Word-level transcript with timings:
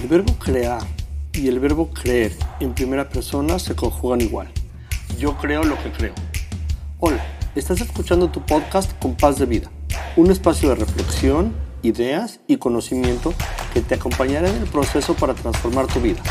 El 0.00 0.08
verbo 0.08 0.32
crear 0.38 0.80
y 1.34 1.48
el 1.48 1.60
verbo 1.60 1.90
creer 1.90 2.32
en 2.58 2.72
primera 2.72 3.10
persona 3.10 3.58
se 3.58 3.76
conjugan 3.76 4.22
igual. 4.22 4.48
Yo 5.18 5.36
creo 5.36 5.62
lo 5.62 5.76
que 5.82 5.92
creo. 5.92 6.14
Hola, 7.00 7.22
estás 7.54 7.82
escuchando 7.82 8.30
tu 8.30 8.40
podcast 8.46 8.98
Compás 8.98 9.38
de 9.38 9.44
Vida, 9.44 9.70
un 10.16 10.30
espacio 10.30 10.70
de 10.70 10.76
reflexión, 10.76 11.54
ideas 11.82 12.40
y 12.46 12.56
conocimiento 12.56 13.34
que 13.74 13.82
te 13.82 13.94
acompañará 13.94 14.48
en 14.48 14.56
el 14.56 14.68
proceso 14.70 15.14
para 15.14 15.34
transformar 15.34 15.86
tu 15.86 16.00
vida. 16.00 16.22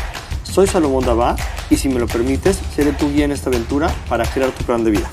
Soy 0.42 0.66
Salomón 0.66 1.04
Dabá 1.04 1.36
y 1.70 1.76
si 1.76 1.88
me 1.88 2.00
lo 2.00 2.08
permites, 2.08 2.56
seré 2.74 2.90
tu 2.92 3.08
guía 3.08 3.24
en 3.24 3.30
esta 3.30 3.50
aventura 3.50 3.94
para 4.08 4.26
crear 4.26 4.50
tu 4.50 4.64
plan 4.64 4.82
de 4.82 4.90
vida. 4.90 5.08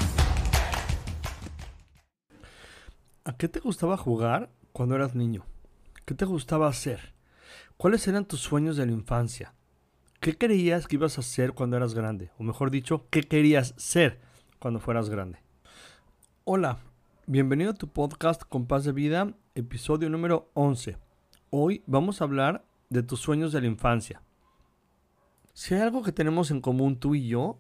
¿A 3.24 3.38
qué 3.38 3.48
te 3.48 3.60
gustaba 3.60 3.98
jugar 3.98 4.50
cuando 4.72 4.96
eras 4.96 5.14
niño? 5.14 5.46
¿Qué 6.06 6.16
te 6.16 6.26
gustaba 6.26 6.68
hacer? 6.68 7.17
¿Cuáles 7.78 8.08
eran 8.08 8.26
tus 8.26 8.40
sueños 8.40 8.76
de 8.76 8.88
la 8.88 8.92
infancia? 8.92 9.54
¿Qué 10.20 10.36
creías 10.36 10.88
que 10.88 10.96
ibas 10.96 11.18
a 11.18 11.22
hacer 11.22 11.54
cuando 11.54 11.78
eras 11.78 11.94
grande? 11.94 12.32
O 12.40 12.44
mejor 12.44 12.72
dicho, 12.72 13.06
¿qué 13.12 13.22
querías 13.22 13.76
ser 13.78 14.20
cuando 14.58 14.80
fueras 14.80 15.12
grande? 15.12 15.44
Hola, 16.44 16.80
bienvenido 17.28 17.70
a 17.70 17.76
tu 17.76 17.88
podcast 17.88 18.42
Compás 18.42 18.84
de 18.84 18.94
Vida, 18.94 19.36
episodio 19.54 20.10
número 20.10 20.50
11. 20.56 20.98
Hoy 21.52 21.84
vamos 21.86 22.20
a 22.20 22.24
hablar 22.24 22.66
de 22.90 23.04
tus 23.04 23.20
sueños 23.20 23.52
de 23.52 23.62
la 23.62 23.68
infancia. 23.68 24.24
Si 25.54 25.76
hay 25.76 25.82
algo 25.82 26.02
que 26.02 26.12
tenemos 26.12 26.50
en 26.50 26.62
común 26.62 27.00
tú 27.00 27.14
y 27.14 27.28
yo, 27.28 27.60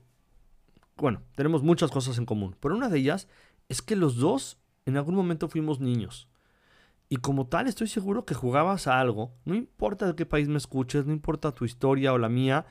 bueno, 0.95 1.21
tenemos 1.35 1.61
muchas 1.61 1.91
cosas 1.91 2.17
en 2.17 2.25
común, 2.25 2.55
pero 2.59 2.75
una 2.75 2.89
de 2.89 2.97
ellas 2.97 3.27
es 3.69 3.83
que 3.83 3.95
los 3.95 4.15
dos 4.15 4.57
en 4.87 4.97
algún 4.97 5.13
momento 5.13 5.47
fuimos 5.47 5.79
niños. 5.79 6.27
Y 7.09 7.17
como 7.17 7.47
tal, 7.47 7.67
estoy 7.67 7.87
seguro 7.87 8.25
que 8.25 8.35
jugabas 8.35 8.87
a 8.87 8.99
algo, 8.99 9.33
no 9.45 9.55
importa 9.55 10.07
de 10.07 10.15
qué 10.15 10.25
país 10.25 10.49
me 10.49 10.57
escuches, 10.57 11.05
no 11.05 11.13
importa 11.13 11.53
tu 11.53 11.63
historia 11.63 12.11
o 12.11 12.17
la 12.17 12.27
mía, 12.27 12.65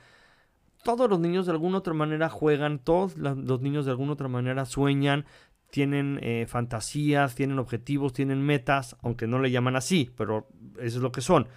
todos 0.83 1.09
los 1.09 1.19
niños 1.19 1.47
de 1.47 1.53
alguna 1.53 1.79
otra 1.79 1.93
manera 1.93 2.29
juegan, 2.29 2.79
todos 2.79 3.17
los 3.17 3.61
niños 3.61 3.85
de 3.85 3.91
alguna 3.91 4.13
otra 4.13 4.27
manera 4.27 4.65
sueñan, 4.65 5.25
tienen 5.71 6.19
eh, 6.21 6.45
fantasías, 6.47 7.35
tienen 7.35 7.59
objetivos, 7.59 8.13
tienen 8.13 8.45
metas, 8.45 8.95
aunque 9.01 9.27
no 9.27 9.39
le 9.39 9.51
llaman 9.51 9.75
así, 9.75 10.11
pero 10.15 10.47
eso 10.77 10.97
es 10.97 11.03
lo 11.03 11.11
que 11.11 11.21
son. 11.21 11.47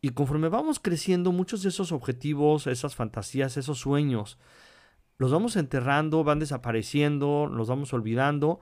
Y 0.00 0.10
conforme 0.10 0.48
vamos 0.48 0.80
creciendo, 0.80 1.32
muchos 1.32 1.62
de 1.62 1.70
esos 1.70 1.92
objetivos, 1.92 2.66
esas 2.66 2.94
fantasías, 2.94 3.56
esos 3.56 3.78
sueños, 3.78 4.38
los 5.18 5.32
vamos 5.32 5.56
enterrando, 5.56 6.22
van 6.22 6.38
desapareciendo, 6.38 7.46
los 7.46 7.68
vamos 7.68 7.92
olvidando. 7.92 8.60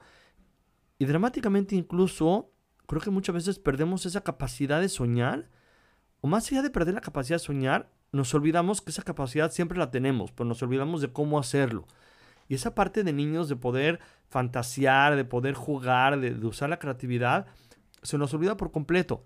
Y 0.97 1.05
dramáticamente 1.05 1.75
incluso 1.75 2.49
creo 2.87 3.01
que 3.01 3.11
muchas 3.11 3.35
veces 3.35 3.59
perdemos 3.59 4.05
esa 4.05 4.21
capacidad 4.21 4.81
de 4.81 4.89
soñar, 4.89 5.49
o 6.21 6.27
más 6.27 6.51
allá 6.51 6.61
de 6.61 6.69
perder 6.69 6.95
la 6.95 7.01
capacidad 7.01 7.35
de 7.35 7.43
soñar, 7.43 7.89
nos 8.11 8.33
olvidamos 8.33 8.81
que 8.81 8.91
esa 8.91 9.03
capacidad 9.03 9.51
siempre 9.51 9.77
la 9.77 9.91
tenemos, 9.91 10.31
pero 10.31 10.47
nos 10.47 10.63
olvidamos 10.63 11.01
de 11.01 11.11
cómo 11.11 11.37
hacerlo. 11.37 11.85
Y 12.47 12.55
esa 12.55 12.73
parte 12.73 13.03
de 13.03 13.11
niños 13.11 13.49
de 13.49 13.57
poder 13.57 13.99
fantasear, 14.29 15.17
de 15.17 15.25
poder 15.25 15.53
jugar, 15.53 16.19
de, 16.19 16.33
usar 16.45 16.69
la 16.69 16.79
creatividad, 16.79 17.45
se 18.01 18.17
nos 18.17 18.33
olvida 18.33 18.55
por 18.55 18.71
completo. 18.71 19.25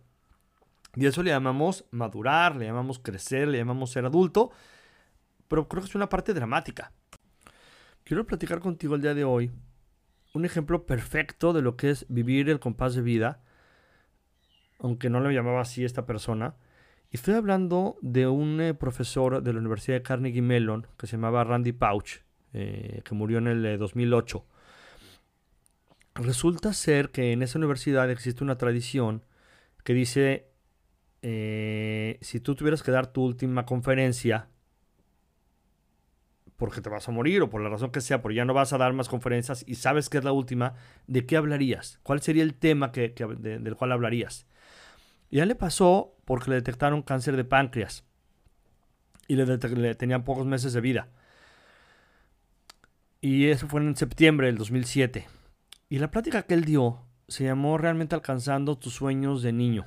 Y 0.96 1.06
eso 1.06 1.22
le 1.22 1.30
llamamos 1.30 1.86
madurar, 1.92 2.56
le 2.56 2.66
llamamos 2.66 3.00
crecer, 3.00 3.48
le 3.48 3.60
llamamos 3.60 3.92
ser 3.92 4.06
adulto, 4.06 4.52
pero 5.48 5.68
creo 5.68 5.84
que 5.84 5.90
es 5.90 5.96
una 5.96 6.10
parte 6.10 6.34
dramática. 6.34 6.92
Quiero 8.04 8.26
platicar 8.26 8.60
contigo 8.60 8.96
el 8.96 9.02
día 9.02 9.14
de 9.14 9.24
hoy 9.24 9.52
un 10.34 10.46
ejemplo 10.46 10.86
perfecto 10.86 11.54
de 11.54 11.62
lo 11.62 11.76
que 11.76 11.92
es 11.92 12.06
vivir 12.10 12.50
el 12.50 12.60
compás 12.60 12.96
de 12.96 13.02
vida 13.02 13.42
aunque 14.82 15.10
no 15.10 15.20
lo 15.20 15.32
llamaba 15.32 15.62
así 15.62 15.86
esta 15.86 16.06
persona. 16.06 16.56
Y 17.12 17.18
estoy 17.18 17.36
hablando 17.36 17.98
de 18.02 18.28
un 18.28 18.60
eh, 18.62 18.74
profesor 18.74 19.44
de 19.44 19.54
la 19.54 19.60
Universidad 19.60 19.98
de 19.98 20.02
Carnegie 20.02 20.42
Mellon 20.42 20.88
que 20.98 21.08
se 21.08 21.14
llamaba 21.14 21.44
Randy 21.44 21.72
Pauch, 21.72 22.22
eh, 22.54 23.02
que 23.06 23.16
murió 23.16 23.38
en 23.38 23.48
el 23.48 23.78
2008. 23.78 24.38
Eh, 24.38 24.52
Resulta 26.16 26.74
ser 26.74 27.12
que 27.12 27.32
en 27.32 27.42
esa 27.42 27.58
universidad 27.58 28.10
existe 28.10 28.44
una 28.44 28.58
tradición 28.58 29.24
que 29.84 29.94
dice, 29.94 30.48
si 31.22 32.40
tú 32.42 32.56
tuvieras 32.56 32.84
que 32.84 32.92
dar 32.92 33.08
tu 33.08 33.24
última 33.24 33.66
conferencia, 33.66 34.50
porque 36.58 36.82
te 36.82 36.90
vas 36.90 37.08
a 37.08 37.12
morir 37.12 37.42
o 37.42 37.50
por 37.50 37.62
la 37.62 37.70
razón 37.70 37.92
que 37.92 38.02
sea, 38.02 38.22
porque 38.22 38.36
ya 38.36 38.46
no 38.46 38.54
vas 38.54 38.74
a 38.74 38.78
dar 38.78 38.92
más 38.94 39.08
conferencias 39.08 39.64
y 39.66 39.76
sabes 39.76 40.10
que 40.10 40.18
es 40.18 40.24
la 40.26 40.34
última, 40.34 40.76
¿de 41.08 41.26
qué 41.26 41.38
hablarías? 41.38 42.00
¿Cuál 42.04 42.22
sería 42.22 42.44
el 42.44 42.56
tema 42.56 42.92
que, 42.92 43.16
del 43.40 43.76
cual 43.76 43.94
hablarías? 43.94 44.46
Y 45.32 45.40
a 45.40 45.44
él 45.44 45.50
le 45.50 45.56
pasó 45.56 46.14
porque 46.26 46.50
le 46.50 46.58
detectaron 46.58 47.02
cáncer 47.02 47.38
de 47.38 47.46
páncreas. 47.46 48.04
Y 49.28 49.36
le, 49.36 49.46
le 49.46 49.96
tenían 49.96 50.26
pocos 50.26 50.46
meses 50.46 50.74
de 50.74 50.82
vida. 50.82 51.08
Y 53.22 53.48
eso 53.48 53.68
fue 53.68 53.82
en 53.82 53.96
septiembre 53.96 54.48
del 54.48 54.58
2007. 54.58 55.28
Y 55.90 56.00
la 56.00 56.12
plática 56.12 56.44
que 56.44 56.54
él 56.54 56.66
dio 56.66 57.06
se 57.30 57.46
llamó 57.46 57.78
Realmente 57.78 58.14
alcanzando 58.14 58.78
tus 58.78 58.94
sueños 58.94 59.42
de 59.42 59.54
niño. 59.54 59.86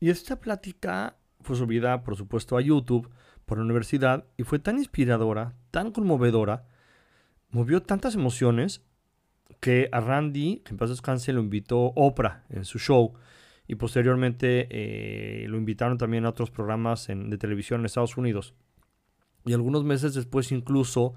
Y 0.00 0.10
esta 0.10 0.40
plática 0.40 1.16
fue 1.40 1.54
subida, 1.54 2.02
por 2.02 2.16
supuesto, 2.16 2.56
a 2.56 2.60
YouTube 2.60 3.08
por 3.46 3.58
la 3.58 3.64
universidad 3.64 4.24
y 4.36 4.42
fue 4.42 4.58
tan 4.58 4.78
inspiradora, 4.78 5.54
tan 5.70 5.92
conmovedora, 5.92 6.66
movió 7.50 7.82
tantas 7.82 8.14
emociones 8.14 8.82
que 9.60 9.88
a 9.92 10.00
Randy, 10.00 10.62
que 10.64 10.72
en 10.72 10.76
paz 10.76 10.90
descanse, 10.90 11.32
lo 11.32 11.40
invitó 11.40 11.92
Oprah 11.94 12.44
en 12.50 12.64
su 12.64 12.78
show 12.78 13.14
y 13.68 13.74
posteriormente 13.74 14.66
eh, 14.70 15.46
lo 15.46 15.58
invitaron 15.58 15.98
también 15.98 16.24
a 16.24 16.30
otros 16.30 16.50
programas 16.50 17.06
de 17.06 17.38
televisión 17.38 17.80
en 17.80 17.86
Estados 17.86 18.16
Unidos. 18.16 18.54
Y 19.44 19.52
algunos 19.52 19.84
meses 19.84 20.14
después 20.14 20.50
incluso, 20.52 21.14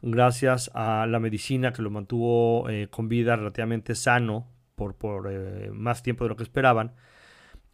gracias 0.00 0.70
a 0.74 1.06
la 1.06 1.18
medicina 1.18 1.72
que 1.72 1.82
lo 1.82 1.90
mantuvo 1.90 2.70
eh, 2.70 2.86
con 2.88 3.08
vida 3.08 3.34
relativamente 3.34 3.96
sano 3.96 4.46
por, 4.76 4.94
por 4.94 5.28
eh, 5.30 5.70
más 5.72 6.04
tiempo 6.04 6.24
de 6.24 6.30
lo 6.30 6.36
que 6.36 6.44
esperaban, 6.44 6.94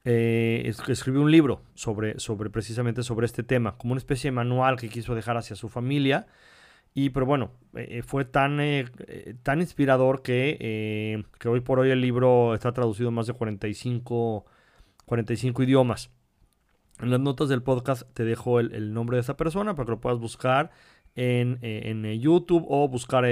escribió 0.06 1.22
un 1.22 1.30
libro 1.30 1.62
sobre, 1.74 2.18
sobre 2.18 2.50
precisamente 2.50 3.02
sobre 3.02 3.24
este 3.24 3.42
tema, 3.42 3.78
como 3.78 3.92
una 3.92 3.98
especie 3.98 4.28
de 4.28 4.32
manual 4.32 4.76
que 4.76 4.91
quiso 4.91 5.14
dejar 5.14 5.38
hacia 5.38 5.56
su 5.56 5.70
familia 5.70 6.26
y 6.94 7.10
pero 7.10 7.27
bueno, 7.27 7.50
eh, 7.75 8.03
fue 8.03 8.25
tan, 8.25 8.60
eh, 8.60 8.87
eh, 9.09 9.34
tan 9.43 9.60
inspirador 9.60 10.22
que, 10.22 11.25
que, 11.41 11.49
hoy 11.49 11.60
por 11.60 11.81
hoy 11.81 11.91
el 11.91 12.00
libro 12.00 12.55
está 12.55 12.72
traducido 12.72 13.09
en 13.09 13.16
más 13.16 13.27
de 13.27 13.32
45, 13.32 14.47
45 15.04 15.62
idiomas. 15.65 16.10
En 17.00 17.10
las 17.10 17.19
notas 17.19 17.49
del 17.49 17.65
podcast 17.65 18.04
te 18.15 18.25
dejo 18.25 18.60
el, 18.60 18.94
nombre 18.94 19.16
de 19.16 19.22
esa 19.22 19.37
persona 19.37 19.75
para 19.75 19.87
que 19.87 19.93
lo 19.93 20.00
puedas 20.00 20.21
buscar 20.21 20.71
en, 21.16 21.59
en 21.62 22.04
YouTube 22.21 22.65
o 22.69 22.88
buscar 22.88 23.25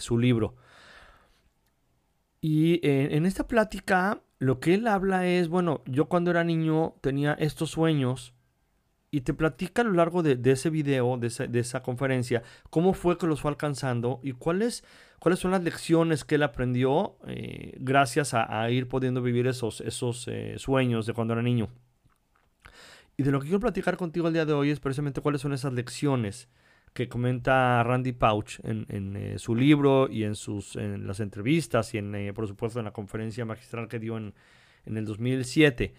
su 0.00 0.18
libro. 0.18 0.56
Y 2.40 2.80
en 2.82 3.26
esta 3.26 3.46
plática 3.46 4.22
lo 4.38 4.58
que 4.58 4.74
él 4.74 4.88
habla 4.88 5.26
es, 5.26 5.48
bueno, 5.48 5.82
yo 5.84 6.06
cuando 6.06 6.30
era 6.30 6.44
niño 6.44 6.94
tenía 7.02 7.34
estos 7.34 7.70
sueños 7.70 8.34
y 9.14 9.20
te 9.20 9.34
platica 9.34 9.82
a 9.82 9.84
lo 9.84 9.92
largo 9.92 10.22
de, 10.22 10.40
ese 10.50 10.70
video, 10.70 11.18
de 11.18 11.60
esa, 11.60 11.82
conferencia, 11.82 12.42
cómo 12.70 12.94
fue 12.94 13.18
que 13.18 13.26
los 13.26 13.42
fue 13.42 13.50
alcanzando 13.50 14.20
y 14.22 14.32
cuáles, 14.32 14.84
cuáles 15.18 15.38
son 15.38 15.50
las 15.50 15.62
lecciones 15.62 16.24
que 16.24 16.36
él 16.36 16.42
aprendió 16.42 17.16
eh, 17.26 17.76
gracias 17.78 18.32
a, 18.32 18.70
ir 18.70 18.88
pudiendo 18.88 19.20
vivir 19.20 19.46
esos, 19.46 19.82
esos 19.82 20.26
eh, 20.28 20.54
sueños 20.56 21.04
de 21.04 21.12
cuando 21.12 21.34
era 21.34 21.42
niño. 21.42 21.68
Y 23.18 23.22
de 23.22 23.30
lo 23.32 23.38
que 23.38 23.48
quiero 23.48 23.60
platicar 23.60 23.98
contigo 23.98 24.28
el 24.28 24.32
día 24.32 24.46
de 24.46 24.54
hoy 24.54 24.70
es 24.70 24.80
precisamente 24.80 25.20
cuáles 25.20 25.42
son 25.42 25.52
esas 25.52 25.74
lecciones 25.74 26.48
que 26.94 27.10
comenta 27.10 27.82
Randy 27.84 28.12
Pauch 28.12 28.60
en, 28.64 29.16
eh, 29.16 29.38
su 29.38 29.54
libro 29.54 30.08
y 30.10 30.24
en, 30.24 30.34
sus, 30.34 30.74
en 30.76 31.06
las 31.06 31.20
entrevistas 31.20 31.92
y 31.92 31.98
en, 31.98 32.32
por 32.32 32.48
supuesto 32.48 32.78
en 32.78 32.86
la 32.86 32.92
conferencia 32.92 33.44
magistral 33.44 33.88
que 33.88 33.98
dio 33.98 34.16
en, 34.16 34.32
en 34.86 34.96
el 34.96 35.04
2007 35.04 35.92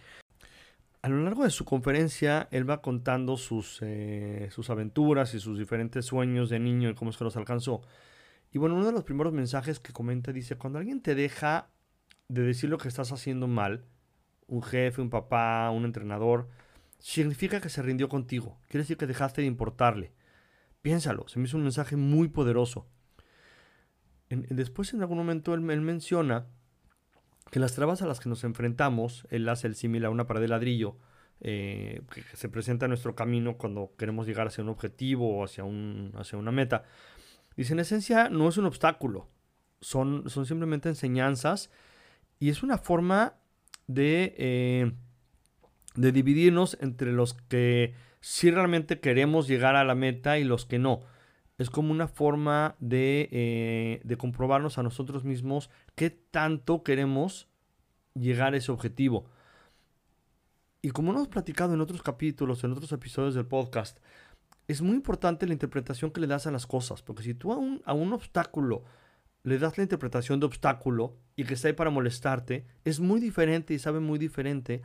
a 1.04 1.10
lo 1.10 1.22
largo 1.22 1.44
de 1.44 1.50
su 1.50 1.66
conferencia, 1.66 2.48
él 2.50 2.68
va 2.68 2.82
contando 2.82 3.36
sus, 3.36 3.80
eh, 3.82 4.48
sus 4.52 4.70
aventuras 4.70 5.34
y 5.34 5.40
sus 5.42 5.60
diferentes 5.60 6.06
sueños 6.06 6.50
de 6.50 6.60
niño 6.60 6.90
y 6.90 6.96
cómo 6.96 7.12
es 7.12 7.18
que 7.18 7.26
los 7.26 7.36
alcanzó. 7.36 7.82
Y 8.54 8.58
bueno, 8.58 8.76
uno 8.76 8.86
de 8.86 8.94
los 8.94 9.04
primeros 9.04 9.34
mensajes 9.34 9.82
que 9.82 9.92
comenta 9.92 10.32
dice, 10.32 10.56
cuando 10.56 10.80
alguien 10.80 11.02
te 11.02 11.14
deja 11.14 11.68
de 12.30 12.44
decir 12.44 12.70
lo 12.70 12.78
que 12.78 12.88
estás 12.88 13.12
haciendo 13.12 13.50
mal, 13.50 13.84
un 14.48 14.64
jefe, 14.64 15.02
un 15.02 15.10
papá, 15.10 15.70
un 15.72 15.84
entrenador, 15.84 16.48
significa 17.00 17.60
que 17.60 17.68
se 17.68 17.82
rindió 17.82 18.08
contigo. 18.08 18.58
Quiere 18.70 18.84
decir 18.84 18.96
que 18.96 19.06
dejaste 19.06 19.42
de 19.42 19.48
importarle. 19.48 20.14
Piénsalo, 20.82 21.28
se 21.28 21.38
me 21.38 21.46
hizo 21.46 21.58
un 21.58 21.64
mensaje 21.64 21.98
muy 21.98 22.30
poderoso. 22.30 22.88
después 24.30 24.94
en 24.94 25.02
algún 25.02 25.18
momento 25.18 25.54
él 25.54 25.60
menciona 25.60 26.48
que 27.54 27.60
las 27.60 27.76
trabas 27.76 28.02
a 28.02 28.08
las 28.08 28.20
que 28.20 28.30
nos 28.30 28.44
enfrentamos, 28.46 29.28
él 29.30 29.48
hace 29.48 29.68
el 29.68 29.76
símil 29.76 30.06
a 30.06 30.10
una 30.10 30.26
pared 30.26 30.42
de 30.42 30.48
ladrillo, 30.48 30.98
eh, 31.40 32.02
que 32.12 32.24
se 32.36 32.50
presenta 32.50 32.88
en 32.88 32.90
nuestro 32.90 33.14
camino 33.14 33.58
cuando 33.58 33.94
queremos 33.96 34.26
llegar 34.26 34.48
hacia 34.48 34.64
un 34.64 34.72
objetivo 34.72 35.38
o 35.38 35.44
hacia, 35.44 35.64
un, 35.64 36.14
hacia 36.18 36.40
una 36.40 36.52
meta. 36.52 36.84
Dice, 37.56 37.74
en 37.74 37.80
esencia 37.82 38.28
no 38.30 38.50
es 38.50 38.58
un 38.58 38.66
obstáculo, 38.66 39.30
son, 39.82 40.28
son 40.32 40.48
simplemente 40.48 40.90
enseñanzas 40.90 41.70
y 42.40 42.50
es 42.50 42.64
una 42.64 42.80
forma 42.80 43.36
de, 43.86 44.34
eh, 44.40 44.92
de 45.94 46.12
dividirnos 46.12 46.76
entre 46.82 47.12
los 47.12 47.36
que 47.36 47.94
sí 48.20 48.50
realmente 48.50 49.00
queremos 49.00 49.48
llegar 49.48 49.76
a 49.76 49.84
la 49.84 49.94
meta 49.94 50.40
y 50.40 50.44
los 50.44 50.66
que 50.66 50.80
no. 50.80 51.02
Es 51.58 51.70
como 51.70 51.92
una 51.92 52.08
forma 52.08 52.76
de, 52.80 53.30
eh, 53.32 54.02
de 54.04 54.18
comprobarnos 54.18 54.78
a 54.78 54.84
nosotros 54.84 55.24
mismos 55.24 55.70
qué 55.96 56.10
tanto 56.10 56.84
queremos 56.84 57.48
llegar 58.16 58.54
a 58.54 58.58
ese 58.58 58.72
objetivo. 58.72 59.26
Y 60.82 60.90
como 60.92 61.12
hemos 61.12 61.28
platicado 61.28 61.74
en 61.74 61.82
otros 61.82 62.02
capítulos, 62.02 62.64
en 62.64 62.72
otros 62.74 62.92
episodios 62.92 63.36
del 63.36 63.46
podcast, 63.46 64.00
es 64.68 64.82
muy 64.82 64.96
importante 64.96 65.48
la 65.48 65.54
interpretación 65.54 66.12
que 66.12 66.22
le 66.22 66.28
das 66.28 66.48
a 66.48 66.52
las 66.52 66.68
cosas, 66.68 67.02
porque 67.02 67.24
si 67.24 67.34
tú 67.34 67.54
a 67.54 67.58
un, 67.58 67.82
a 67.86 67.94
un 67.94 68.14
obstáculo 68.14 68.84
le 69.44 69.60
das 69.60 69.78
la 69.78 69.84
interpretación 69.84 70.40
de 70.40 70.46
obstáculo 70.46 71.18
y 71.36 71.44
que 71.44 71.54
está 71.54 71.68
ahí 71.68 71.74
para 71.74 71.90
molestarte, 71.90 72.66
es 72.86 73.00
muy 73.00 73.20
diferente 73.20 73.74
y 73.74 73.80
sabe 73.80 74.00
muy 74.00 74.18
diferente 74.18 74.82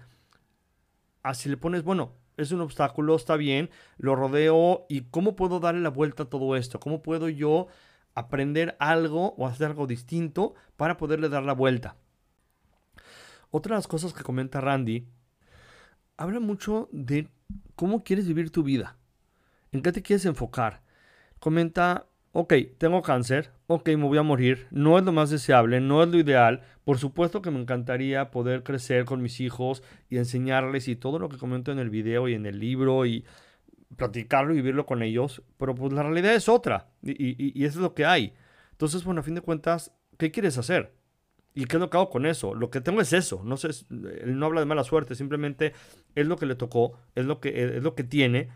a 1.23 1.35
si 1.35 1.49
le 1.49 1.57
pones, 1.57 1.85
bueno, 1.85 2.15
es 2.39 2.53
un 2.53 2.61
obstáculo, 2.61 3.15
está 3.15 3.37
bien, 3.37 3.69
lo 3.99 4.17
rodeo 4.17 4.87
y 4.89 5.03
cómo 5.03 5.37
puedo 5.37 5.61
darle 5.61 5.81
la 5.81 5.91
vuelta 5.91 6.23
a 6.23 6.31
todo 6.31 6.57
esto, 6.57 6.81
cómo 6.81 7.03
puedo 7.03 7.29
yo 7.29 7.67
aprender 8.15 8.77
algo 8.81 9.35
o 9.37 9.47
hacer 9.47 9.67
algo 9.67 9.87
distinto 9.87 10.55
para 10.77 10.97
poderle 10.97 11.29
dar 11.29 11.43
la 11.43 11.53
vuelta. 11.53 11.97
Otra 13.51 13.75
de 13.75 13.79
las 13.79 13.89
cosas 13.89 14.13
que 14.13 14.23
comenta 14.23 14.61
Randy, 14.61 15.07
habla 16.17 16.41
mucho 16.41 16.89
de 16.93 17.29
cómo 17.75 18.05
quieres 18.05 18.27
vivir 18.27 18.51
tu 18.51 18.63
vida, 18.63 18.97
en 19.73 19.83
qué 19.83 19.93
te 19.93 20.03
quieres 20.03 20.25
enfocar. 20.25 20.83
Comenta 21.39 22.07
ok, 22.33 22.55
tengo 22.79 23.03
cáncer, 23.03 23.53
ok, 23.69 23.87
me 23.91 24.05
voy 24.05 24.17
a 24.17 24.23
morir, 24.23 24.67
no 24.71 24.99
es 24.99 25.05
lo 25.05 25.13
más 25.13 25.29
deseable, 25.29 25.81
no 25.81 26.03
es 26.03 26.09
lo 26.09 26.19
ideal, 26.19 26.63
por 26.85 26.97
supuesto 26.99 27.43
que 27.43 27.51
me 27.51 27.61
encantaría 27.61 28.31
poder 28.31 28.63
crecer 28.63 29.05
con 29.05 29.21
mis 29.21 29.41
hijos 29.41 29.83
y 30.09 30.17
enseñarles 30.17 30.89
y 30.89 30.97
todo 30.97 31.19
lo 31.19 31.29
que 31.29 31.37
comento 31.37 31.71
en 31.71 31.79
el 31.79 31.91
video 31.91 32.29
y 32.29 32.35
en 32.35 32.47
el 32.47 32.59
libro 32.59 33.05
y 33.05 33.27
platicarlo 33.97 34.55
y 34.55 34.57
vivirlo 34.57 34.87
con 34.87 35.03
ellos, 35.03 35.43
pero 35.59 35.75
pues 35.75 35.93
la 35.93 36.03
realidad 36.03 36.35
es 36.35 36.49
otra 36.49 36.89
y, 37.03 37.63
eso 37.63 37.79
es 37.79 37.83
lo 37.83 37.95
que 37.95 38.07
hay. 38.07 38.33
Entonces, 38.73 39.05
bueno, 39.05 39.21
a 39.21 39.25
fin 39.25 39.35
de 39.35 39.43
cuentas, 39.43 39.93
¿qué 40.17 40.31
quieres 40.31 40.57
hacer? 40.57 40.95
¿Y 41.55 41.67
qué 41.67 41.77
es 41.77 41.81
lo 41.81 41.91
que 41.91 41.99
hago 41.99 42.09
con 42.09 42.25
eso? 42.25 42.55
Lo 42.55 42.71
que 42.71 42.81
tengo 42.81 43.03
es 43.03 43.13
eso. 43.13 43.43
No 43.45 43.59
sé, 43.59 43.69
él 43.91 44.39
no 44.39 44.47
habla 44.47 44.61
de 44.61 44.67
mala 44.67 44.85
suerte, 44.85 45.15
simplemente 45.15 45.75
es 46.15 46.27
lo 46.27 46.37
que 46.37 46.47
le 46.47 46.55
tocó, 46.55 46.99
es 47.15 47.27
lo 47.27 47.41
que, 47.41 47.77
es 47.77 47.83
lo 47.83 47.95
que 47.95 48.05
tiene. 48.05 48.49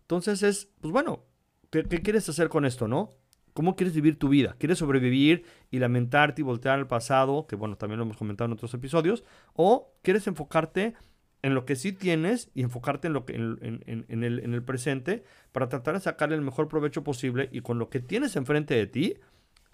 Entonces 0.00 0.42
es, 0.42 0.70
pues 0.80 0.90
bueno, 0.92 1.22
¿Qué, 1.70 2.02
quieres 2.02 2.28
hacer 2.28 2.48
con 2.48 2.64
esto, 2.64 2.88
no? 2.88 3.12
¿Cómo 3.56 3.74
quieres 3.74 3.94
vivir 3.94 4.18
tu 4.18 4.28
vida? 4.28 4.54
¿Quieres 4.58 4.76
sobrevivir 4.76 5.46
y 5.70 5.78
lamentarte 5.78 6.42
y 6.42 6.44
voltear 6.44 6.78
al 6.78 6.86
pasado? 6.86 7.46
Que 7.46 7.56
bueno, 7.56 7.78
también 7.78 7.96
lo 7.96 8.04
hemos 8.04 8.18
comentado 8.18 8.44
en 8.44 8.52
otros 8.52 8.74
episodios. 8.74 9.24
¿O 9.54 9.94
quieres 10.02 10.26
enfocarte 10.26 10.92
en 11.40 11.54
lo 11.54 11.64
que 11.64 11.74
sí 11.74 11.92
tienes 11.92 12.50
y 12.52 12.60
enfocarte 12.60 13.06
en, 13.06 13.14
lo 13.14 13.24
que, 13.24 13.34
en, 13.34 14.22
el, 14.22 14.62
presente 14.62 15.24
para 15.52 15.70
tratar 15.70 15.94
de 15.94 16.00
sacarle 16.00 16.36
el 16.36 16.42
mejor 16.42 16.68
provecho 16.68 17.02
posible 17.02 17.48
y 17.50 17.62
con 17.62 17.78
lo 17.78 17.88
que 17.88 18.00
tienes 18.00 18.36
enfrente 18.36 18.74
de 18.74 18.88
ti, 18.88 19.14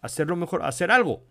hacer 0.00 0.28
lo 0.28 0.36
mejor, 0.36 0.62
hacer 0.62 0.92
algo 0.92 1.26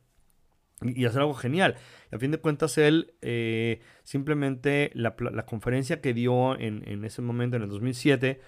y, 0.81 1.05
hacer 1.05 1.21
algo 1.21 1.35
genial. 1.35 1.77
a 2.11 2.17
fin 2.17 2.31
de 2.31 2.37
cuentas, 2.39 2.77
él 2.77 3.13
eh, 3.21 3.79
simplemente 4.03 4.91
la, 4.93 5.15
la, 5.31 5.45
conferencia 5.45 6.01
que 6.01 6.13
dio 6.13 6.59
en, 6.59 6.83
en 6.85 7.05
ese 7.05 7.21
momento, 7.21 7.55
en 7.55 7.63
el 7.63 7.69
2007, 7.69 8.41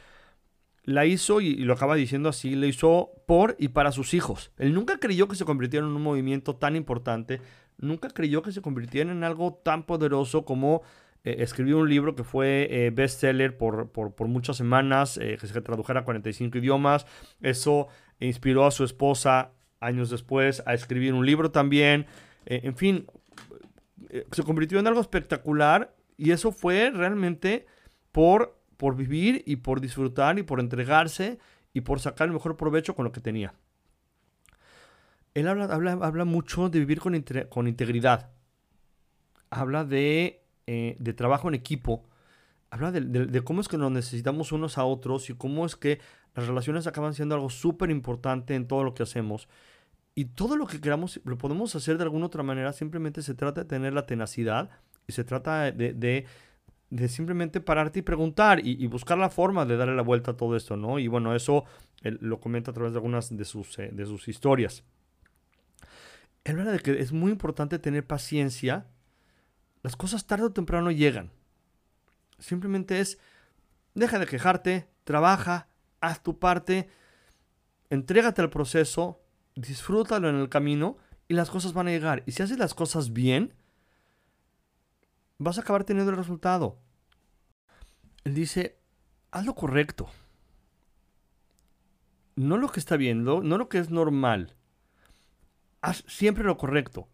la 0.83 1.06
hizo, 1.06 1.41
y, 1.41 1.56
lo 1.57 1.74
acaba 1.74 1.95
diciendo 1.95 2.30
así, 2.30 2.56
la 2.56 2.68
hizo 2.68 3.12
por 3.25 3.56
y 3.57 3.69
para 3.69 3.91
sus 3.91 4.13
hijos. 4.13 4.51
Él 4.57 4.74
nunca 4.74 5.00
creyó 5.00 5.27
que 5.27 5.35
se 5.35 5.45
convirtiera 5.45 5.85
en 5.85 5.94
un 5.94 6.01
movimiento 6.01 6.56
tan 6.56 6.75
importante, 6.75 7.41
nunca 7.77 8.09
creyó 8.09 8.41
que 8.41 8.51
se 8.51 8.62
convirtiera 8.62 9.12
en 9.12 9.24
algo 9.24 9.62
tan 9.63 9.83
poderoso 9.83 10.45
como 10.45 10.83
eh, 11.24 11.38
escribir 11.39 11.75
un 11.75 11.89
libro 11.89 12.15
que 12.15 12.24
fue 12.25 12.68
eh, 12.69 12.89
bestseller 12.89 13.57
por, 13.57 13.91
por, 13.91 14.27
muchas 14.27 14.57
semanas, 14.57 15.18
eh, 15.18 15.38
que 15.39 15.47
se 15.47 15.62
tradujera 15.62 16.01
a 16.01 16.03
45 16.03 16.57
idiomas. 16.57 17.06
Eso 17.41 17.88
inspiró 18.19 18.65
a 18.65 18.71
su 18.71 18.83
esposa 18.83 19.51
años 19.80 20.09
después 20.09 20.63
a 20.65 20.74
escribir 20.74 21.13
un 21.13 21.25
libro 21.25 21.51
también. 21.51 22.06
en 22.45 22.75
fin, 22.75 23.06
se 24.31 24.44
convirtió 24.44 24.80
en 24.80 24.88
algo 24.88 25.01
espectacular 25.01 25.94
y 26.18 26.31
eso 26.31 26.51
fue 26.51 26.89
realmente 26.89 27.65
por 28.12 28.57
por 28.83 28.97
vivir 28.97 29.44
y 29.45 29.56
por 29.56 29.80
disfrutar 29.80 30.38
y 30.38 30.44
por 30.44 30.59
entregarse 30.59 31.39
y 31.71 31.80
por 31.80 32.01
sacar 32.01 32.27
el 32.27 32.33
mejor 32.33 32.57
provecho 32.57 32.95
con 32.95 33.06
lo 33.06 33.13
que 33.13 33.21
tenía. 33.21 33.53
Él 35.33 35.47
habla, 35.47 35.63
habla, 36.01 36.25
mucho 36.25 36.68
de 36.68 36.80
vivir 36.80 37.00
con, 37.00 37.18
con 37.50 37.69
integridad. 37.69 38.31
Habla 39.50 39.85
de, 39.85 40.44
eh, 40.68 40.97
de, 41.00 41.13
trabajo 41.13 41.47
en 41.47 41.53
equipo. 41.53 42.03
Habla 42.71 42.91
de, 42.91 43.00
de, 43.00 43.41
cómo 43.45 43.62
es 43.62 43.69
que 43.69 43.77
nos 43.77 43.89
necesitamos 43.89 44.51
unos 44.51 44.77
a 44.77 44.83
otros 44.83 45.30
y 45.30 45.33
cómo 45.33 45.65
es 45.65 45.77
que 45.77 46.01
las 46.35 46.45
relaciones 46.45 46.85
acaban 46.85 47.13
siendo 47.13 47.35
algo 47.35 47.50
súper 47.50 47.89
importante 47.89 48.53
en 48.53 48.68
todo 48.68 48.83
lo 48.83 48.94
que 48.94 49.03
hacemos. 49.03 49.47
Y 50.13 50.25
todo 50.25 50.57
lo 50.57 50.68
que 50.68 50.81
queramos 50.81 51.21
lo 51.24 51.38
podemos 51.38 51.74
hacer 51.74 51.97
de 51.97 52.03
alguna 52.03 52.25
otra 52.25 52.44
manera. 52.44 52.74
Simplemente 52.74 53.21
se 53.21 53.33
trata 53.33 53.62
de 53.62 53.69
tener 53.69 53.94
la 53.94 54.06
tenacidad 54.06 54.71
y 55.07 55.13
se 55.13 55.24
trata 55.24 55.71
de 55.71 56.25
simplemente 57.07 57.62
pararte 57.62 58.00
y 58.00 58.01
preguntar 58.01 58.60
y, 58.63 58.86
buscar 58.88 59.18
la 59.18 59.30
forma 59.30 59.66
de 59.66 59.78
darle 59.78 59.95
la 59.95 60.01
vuelta 60.01 60.31
a 60.31 60.38
todo 60.38 60.56
esto, 60.56 60.78
¿no? 60.78 61.00
Y 61.00 61.07
bueno, 61.07 61.36
eso 61.36 61.66
lo 62.01 62.40
comenta 62.40 62.72
a 62.72 62.74
través 62.74 62.94
de 62.94 62.98
algunas 62.98 63.36
de 63.36 63.45
sus, 63.45 63.80
eh, 63.80 63.90
de 63.92 64.06
sus 64.06 64.28
historias. 64.28 64.84
Él 66.44 66.60
habla 66.60 66.72
de 66.72 66.80
que 66.80 67.00
es 67.00 67.12
muy 67.12 67.31
importante 67.31 67.80
tener 67.80 68.06
paciencia. 68.06 68.88
Las 69.81 69.95
cosas 69.95 70.28
tarde 70.28 70.45
o 70.45 70.51
temprano 70.51 70.92
llegan. 70.92 71.31
Simplemente 72.40 73.00
es, 73.00 73.18
deja 73.94 74.19
de 74.19 74.25
quejarte, 74.25 74.88
trabaja, 75.04 75.69
haz 76.01 76.22
tu 76.22 76.38
parte, 76.40 76.90
entrégate 77.90 78.42
al 78.42 78.50
proceso, 78.50 79.22
disfrútalo 79.56 80.30
en 80.30 80.36
el 80.36 80.50
camino 80.50 80.98
y 81.28 81.34
las 81.34 81.50
cosas 81.50 81.74
van 81.74 81.88
a 81.88 81.92
llegar. 81.92 82.24
Y 82.25 82.34
si 82.34 82.44
haces 82.44 82.57
las 82.57 82.74
cosas 82.74 83.13
bien, 83.13 83.54
vas 85.38 85.57
a 85.57 85.62
acabar 85.62 85.84
teniendo 85.84 86.12
el 86.12 86.18
resultado. 86.18 86.82
Dice, 88.25 88.79
haz 89.31 89.45
lo 89.45 89.55
correcto. 89.55 90.09
No 92.35 92.57
lo 92.57 92.69
que 92.69 92.79
está 92.79 92.97
viendo, 92.97 93.43
no 93.43 93.57
lo 93.57 93.69
que 93.69 93.77
es 93.77 93.89
normal. 93.89 94.55
Haz 95.81 96.03
siempre 96.07 96.43
lo 96.43 96.57
correcto. 96.57 97.07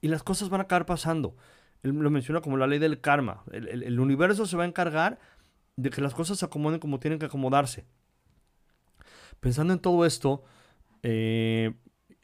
Y 0.00 0.08
las 0.08 0.22
cosas 0.22 0.50
van 0.50 0.60
a 0.60 0.64
acabar 0.64 0.86
pasando. 0.86 1.36
Él 1.82 1.92
lo 1.92 2.10
menciona 2.10 2.40
como 2.40 2.56
la 2.56 2.66
ley 2.66 2.78
del 2.78 3.00
karma. 3.00 3.44
El, 3.50 3.98
universo 3.98 4.46
se 4.46 4.56
va 4.56 4.64
a 4.64 4.66
encargar 4.66 5.18
de 5.76 5.90
que 5.90 6.00
las 6.00 6.14
cosas 6.14 6.38
se 6.38 6.44
acomoden 6.44 6.78
como 6.78 7.00
tienen 7.00 7.18
que 7.18 7.26
acomodarse. 7.26 7.86
Pensando 9.40 9.72
en 9.72 9.80
todo 9.80 10.04
esto, 10.04 10.44
eh, 11.02 11.74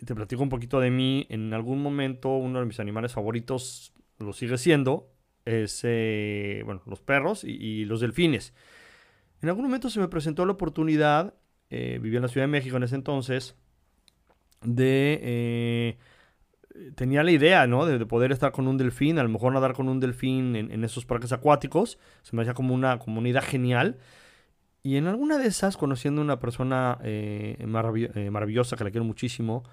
te 0.04 0.14
platico 0.14 0.42
un 0.42 0.48
poquito 0.48 0.78
de 0.80 0.90
mí. 0.90 1.26
En 1.30 1.54
algún 1.54 1.82
momento 1.82 2.36
uno 2.36 2.60
de 2.60 2.66
mis 2.66 2.78
animales 2.78 3.12
favoritos 3.12 3.92
lo 4.18 4.32
sigue 4.32 4.58
siendo 4.58 5.10
es, 5.44 5.80
eh, 5.84 6.62
bueno, 6.64 6.82
los 6.86 7.00
perros 7.00 7.44
y, 7.44 7.84
los 7.84 8.00
delfines. 8.00 8.52
En 9.40 9.48
algún 9.48 9.64
momento 9.64 9.88
se 9.88 10.00
me 10.00 10.08
presentó 10.08 10.44
la 10.44 10.52
oportunidad, 10.52 11.34
eh, 11.70 11.98
vivía 12.02 12.18
en 12.18 12.22
la 12.22 12.28
Ciudad 12.28 12.46
de 12.46 12.52
México 12.52 12.76
en 12.76 12.82
ese 12.82 12.96
entonces, 12.96 13.56
de... 14.62 15.20
Eh, 15.22 15.98
tenía 16.94 17.22
la 17.22 17.30
idea. 17.30 17.66
De, 17.66 18.06
poder 18.06 18.30
estar 18.30 18.52
con 18.52 18.68
un 18.68 18.76
delfín, 18.76 19.18
a 19.18 19.22
lo 19.22 19.28
mejor 19.28 19.52
nadar 19.52 19.74
con 19.74 19.88
un 19.88 20.00
delfín 20.00 20.54
en, 20.54 20.84
esos 20.84 21.04
parques 21.06 21.32
acuáticos. 21.32 21.98
Se 22.22 22.36
me 22.36 22.42
hacía 22.42 22.54
como 22.54 22.74
una, 22.74 22.98
comunidad 22.98 23.42
genial. 23.42 23.98
Y 24.82 24.96
en 24.96 25.06
alguna 25.06 25.38
de 25.38 25.48
esas, 25.48 25.76
conociendo 25.76 26.20
a 26.20 26.24
una 26.24 26.38
persona 26.38 26.98
maravillosa 27.66 28.76
que 28.76 28.84
la 28.84 28.90
quiero 28.90 29.04
muchísimo, 29.04 29.64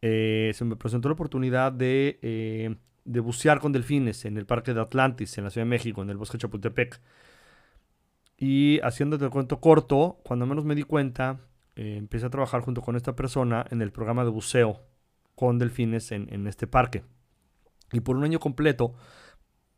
se 0.00 0.64
me 0.64 0.76
presentó 0.76 1.08
la 1.08 1.14
oportunidad 1.14 1.70
de 1.70 2.78
de 3.08 3.20
bucear 3.20 3.58
con 3.58 3.72
delfines 3.72 4.26
en 4.26 4.36
el 4.36 4.44
Parque 4.44 4.74
de 4.74 4.82
Atlantis, 4.82 5.38
en 5.38 5.44
la 5.44 5.50
Ciudad 5.50 5.64
de 5.64 5.70
México, 5.70 6.02
en 6.02 6.10
el 6.10 6.18
Bosque 6.18 6.36
Chapultepec. 6.36 7.00
Y 8.36 8.80
haciéndote 8.80 9.24
el 9.24 9.30
cuento 9.30 9.60
corto, 9.60 10.20
cuando 10.24 10.46
menos 10.46 10.64
me 10.64 10.74
di 10.74 10.82
cuenta, 10.82 11.40
eh, 11.74 11.96
empecé 11.96 12.26
a 12.26 12.30
trabajar 12.30 12.60
junto 12.60 12.82
con 12.82 12.96
esta 12.96 13.16
persona 13.16 13.64
en 13.70 13.80
el 13.80 13.92
programa 13.92 14.24
de 14.24 14.30
buceo 14.30 14.82
con 15.34 15.58
delfines 15.58 16.12
en, 16.12 16.46
este 16.46 16.66
parque. 16.66 17.02
Y 17.92 18.00
por 18.00 18.16
un 18.16 18.24
año 18.24 18.40
completo, 18.40 18.94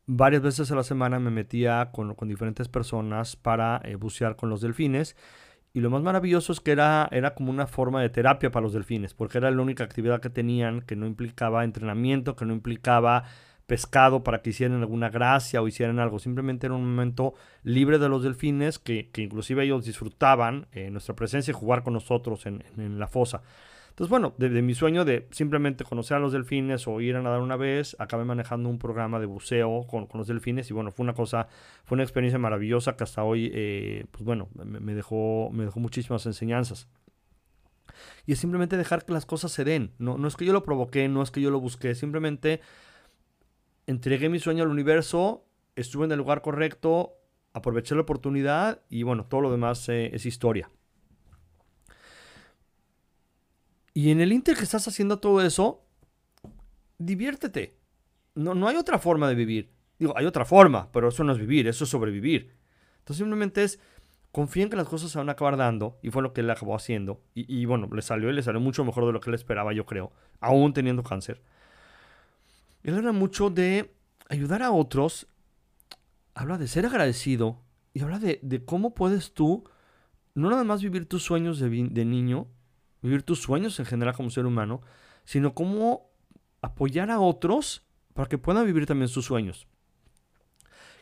varias 0.07 0.43
veces 0.43 0.73
a 0.73 0.75
la 0.75 0.83
semana 0.83 1.21
me 1.21 1.31
metía 1.31 1.91
con, 1.93 2.17
diferentes 2.27 2.69
personas 2.69 3.37
para 3.37 3.81
eh, 3.85 3.95
bucear 3.95 4.35
con 4.35 4.51
los 4.51 4.61
delfines 4.61 5.17
y 5.73 5.81
lo 5.81 5.91
más 5.91 6.03
maravilloso 6.03 6.53
es 6.53 6.61
que 6.61 6.73
era, 6.73 7.09
era 7.13 7.35
como 7.35 7.51
una 7.51 7.67
forma 7.67 8.03
de 8.03 8.09
terapia 8.09 8.51
para 8.51 8.65
los 8.65 8.73
delfines, 8.73 9.15
porque 9.15 9.39
era 9.39 9.51
la 9.51 9.63
única 9.63 9.85
actividad 9.85 10.21
que 10.21 10.31
tenían 10.31 10.81
que 10.81 10.97
no 10.97 11.07
implicaba 11.07 11.65
entrenamiento, 11.65 12.35
que 12.35 12.45
no 12.45 12.53
implicaba 12.53 13.25
pescado 13.71 14.25
para 14.25 14.43
que 14.43 14.51
hicieran 14.51 14.81
alguna 14.81 15.11
gracia 15.11 15.63
o 15.63 15.69
hicieran 15.69 16.01
algo. 16.01 16.19
Simplemente 16.19 16.67
era 16.67 16.75
un 16.75 16.91
momento 16.91 17.35
libre 17.63 18.01
de 18.01 18.09
los 18.09 18.25
delfines 18.25 18.81
que, 18.81 19.09
inclusive 19.17 19.63
ellos 19.63 19.85
disfrutaban 19.85 20.67
eh, 20.73 20.91
nuestra 20.91 21.15
presencia 21.15 21.53
y 21.53 21.55
jugar 21.55 21.85
con 21.85 21.93
nosotros 21.93 22.47
en, 22.47 22.65
la 22.99 23.07
fosa. 23.07 23.43
Entonces, 24.01 24.13
bueno, 24.13 24.33
de, 24.39 24.63
mi 24.63 24.73
sueño 24.73 25.05
de 25.05 25.29
simplemente 25.31 25.85
conocer 25.85 26.17
a 26.17 26.21
los 26.21 26.33
delfines 26.33 26.89
o 26.89 27.03
ir 27.03 27.17
a 27.17 27.23
nadar 27.23 27.43
una 27.43 27.57
vez, 27.57 27.97
acabé 27.99 28.25
manejando 28.25 28.71
un 28.71 28.79
programa 28.79 29.21
de 29.21 29.27
buceo 29.27 29.87
con, 29.87 30.09
los 30.15 30.27
delfines 30.27 30.71
y 30.71 30.73
bueno, 30.73 30.91
fue 30.91 31.05
una 31.05 31.13
cosa, 31.13 31.49
fue 31.85 31.97
una 31.97 32.03
experiencia 32.05 32.39
maravillosa 32.39 32.97
que 32.97 33.05
hasta 33.05 33.25
hoy, 33.25 33.51
eh, 33.53 34.07
pues 34.11 34.25
bueno, 34.25 34.49
me, 34.55 34.95
dejó, 34.95 35.51
me 35.53 35.67
dejó 35.67 35.81
muchísimas 35.81 36.25
enseñanzas. 36.25 36.89
Y 38.25 38.33
es 38.33 38.39
simplemente 38.39 38.79
dejar 38.79 39.05
que 39.05 39.13
las 39.13 39.27
cosas 39.27 39.53
se 39.53 39.65
den. 39.65 39.93
No, 39.99 40.27
es 40.27 40.35
que 40.35 40.47
yo 40.47 40.55
lo 40.55 40.63
provoqué, 40.63 41.07
no 41.09 41.23
es 41.23 41.31
que 41.31 41.43
yo 41.43 41.51
lo 41.51 41.61
busqué, 41.61 41.95
simplemente 41.95 42.63
entregué 43.87 44.31
mi 44.31 44.39
sueño 44.39 44.63
al 44.63 44.71
universo, 44.71 45.45
estuve 45.77 46.07
en 46.07 46.13
el 46.13 46.19
lugar 46.19 46.41
correcto, 46.41 47.19
aproveché 47.53 47.95
la 47.95 48.01
oportunidad 48.01 48.81
y 48.89 49.03
bueno, 49.03 49.27
todo 49.27 49.43
lo 49.43 49.51
demás 49.51 49.87
eh, 49.91 50.09
es 50.15 50.25
historia. 50.25 50.71
Y 53.93 54.11
en 54.11 54.21
el 54.21 54.33
Inter 54.33 54.57
que 54.57 54.65
estás 54.65 54.87
haciendo 54.87 55.19
todo 55.19 55.43
eso, 55.43 55.85
diviértete. 56.99 57.77
No, 58.35 58.55
no 58.55 58.69
hay 58.69 58.77
otra 58.77 58.99
forma 58.99 59.29
de 59.29 59.35
vivir. 59.35 59.73
Digo, 59.99 60.17
hay 60.17 60.27
otra 60.27 60.45
forma, 60.45 60.91
pero 60.93 61.09
eso 61.09 61.25
no 61.25 61.33
es 61.33 61.39
vivir, 61.39 61.67
eso 61.67 61.85
es 61.85 61.91
sobrevivir. 61.91 62.55
Entonces 63.01 63.19
simplemente 63.19 63.65
es, 63.65 63.81
confía 64.33 64.63
en 64.63 64.71
que 64.71 64.77
las 64.77 64.89
cosas 64.89 65.11
se 65.11 65.19
van 65.19 65.29
a 65.29 65.33
acabar 65.33 65.57
dando, 65.57 65.99
y 66.03 66.11
fue 66.11 66.23
lo 66.23 66.33
que 66.33 66.41
él 66.41 66.51
acabó 66.51 66.75
haciendo. 66.75 67.21
Y, 67.35 67.61
y 67.63 67.67
bueno, 67.67 67.89
le 67.93 68.03
salió 68.03 68.31
y 68.31 68.33
le 68.33 68.43
salió 68.43 68.61
mucho 68.61 68.85
mejor 68.85 69.07
de 69.07 69.13
lo 69.13 69.21
que 69.21 69.31
él 69.31 69.35
esperaba, 69.35 69.73
yo 69.73 69.85
creo, 69.85 70.13
aún 70.41 70.73
teniendo 70.73 71.03
cáncer. 71.03 71.43
Él 72.83 72.95
habla 72.95 73.13
mucho 73.13 73.51
de 73.51 73.93
ayudar 74.29 74.63
a 74.63 74.71
otros, 74.71 75.27
habla 76.35 76.57
de 76.57 76.69
ser 76.69 76.87
agradecido 76.87 77.61
y 77.93 78.01
habla 78.01 78.19
de, 78.19 78.63
cómo 78.65 78.95
puedes 78.95 79.35
tú 79.35 79.65
no 80.35 80.49
nada 80.49 80.65
más 80.65 80.81
vivir 80.81 81.07
tus 81.07 81.23
sueños 81.25 81.59
de, 81.59 81.69
niño, 82.05 82.47
vivir 83.03 83.23
tus 83.23 83.41
sueños 83.41 83.79
en 83.81 83.87
general 83.87 84.15
como 84.15 84.31
ser 84.31 84.47
humano, 84.47 84.83
sino 85.25 85.55
cómo 85.55 86.11
apoyar 86.63 87.11
a 87.11 87.21
otros 87.21 87.83
para 88.15 88.29
que 88.29 88.39
puedan 88.39 88.67
vivir 88.67 88.87
también 88.87 89.09
sus 89.09 89.25
sueños. 89.25 89.67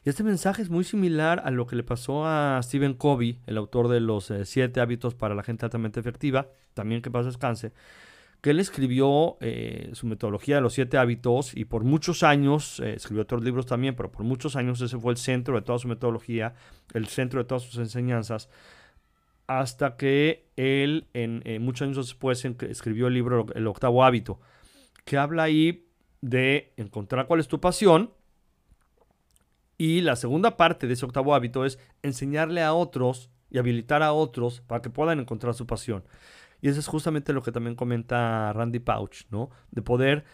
Y 0.04 0.08
este 0.08 0.22
mensaje 0.22 0.62
es 0.62 0.70
muy 0.70 0.84
similar 0.84 1.42
a 1.44 1.50
lo 1.50 1.66
que 1.66 1.76
le 1.76 1.82
pasó 1.82 2.24
a 2.24 2.60
Stephen 2.62 2.94
Covey, 2.94 3.40
el 3.46 3.56
autor 3.56 3.88
de 3.88 4.00
los 4.00 4.30
eh, 4.30 4.44
siete 4.44 4.80
hábitos 4.80 5.14
para 5.14 5.34
la 5.34 5.42
gente 5.42 5.64
altamente 5.64 5.98
efectiva, 5.98 6.48
también 6.74 7.02
que 7.02 7.10
pasa 7.10 7.26
descanse, 7.26 7.72
que 8.40 8.50
él 8.50 8.60
escribió 8.60 9.36
eh, 9.40 9.90
su 9.94 10.06
metodología 10.06 10.56
de 10.56 10.60
los 10.60 10.74
siete 10.74 10.96
hábitos 10.96 11.56
y 11.56 11.64
por 11.64 11.82
muchos 11.82 12.22
años, 12.22 12.78
eh, 12.80 12.94
escribió 12.94 13.22
otros 13.22 13.42
libros 13.42 13.66
también, 13.66 13.96
pero 13.96 14.12
por 14.12 14.22
muchos 14.22 14.54
años 14.54 14.80
ese 14.80 14.98
fue 14.98 15.12
el 15.12 15.18
centro 15.18 15.56
de 15.56 15.62
toda 15.62 15.78
su 15.78 15.88
metodología, 15.88 16.54
el 16.94 17.08
centro 17.08 17.40
de 17.42 17.48
todas 17.48 17.64
sus 17.64 17.78
enseñanzas, 17.78 18.48
hasta 19.48 19.96
que 19.96 20.46
él, 20.56 21.08
en, 21.14 21.42
eh, 21.44 21.58
muchos 21.58 21.88
años 21.88 21.96
después, 21.96 22.44
escribió 22.44 23.08
el 23.08 23.14
libro 23.14 23.46
El 23.54 23.66
octavo 23.66 24.04
hábito, 24.04 24.40
que 25.04 25.16
habla 25.16 25.44
ahí 25.44 25.88
de 26.20 26.74
encontrar 26.76 27.26
cuál 27.26 27.40
es 27.40 27.48
tu 27.48 27.58
pasión. 27.58 28.12
Y 29.78 30.02
la 30.02 30.16
segunda 30.16 30.56
parte 30.56 30.86
de 30.86 30.92
ese 30.92 31.06
octavo 31.06 31.34
hábito 31.34 31.64
es 31.64 31.78
enseñarle 32.02 32.62
a 32.62 32.74
otros 32.74 33.30
y 33.50 33.58
habilitar 33.58 34.02
a 34.02 34.12
otros 34.12 34.60
para 34.60 34.82
que 34.82 34.90
puedan 34.90 35.18
encontrar 35.18 35.54
su 35.54 35.66
pasión. 35.66 36.04
Y 36.60 36.68
eso 36.68 36.80
es 36.80 36.86
justamente 36.86 37.32
lo 37.32 37.42
que 37.42 37.52
también 37.52 37.74
comenta 37.74 38.52
Randy 38.52 38.80
Pouch, 38.80 39.26
¿no? 39.30 39.50
De 39.70 39.80
poder, 39.80 40.24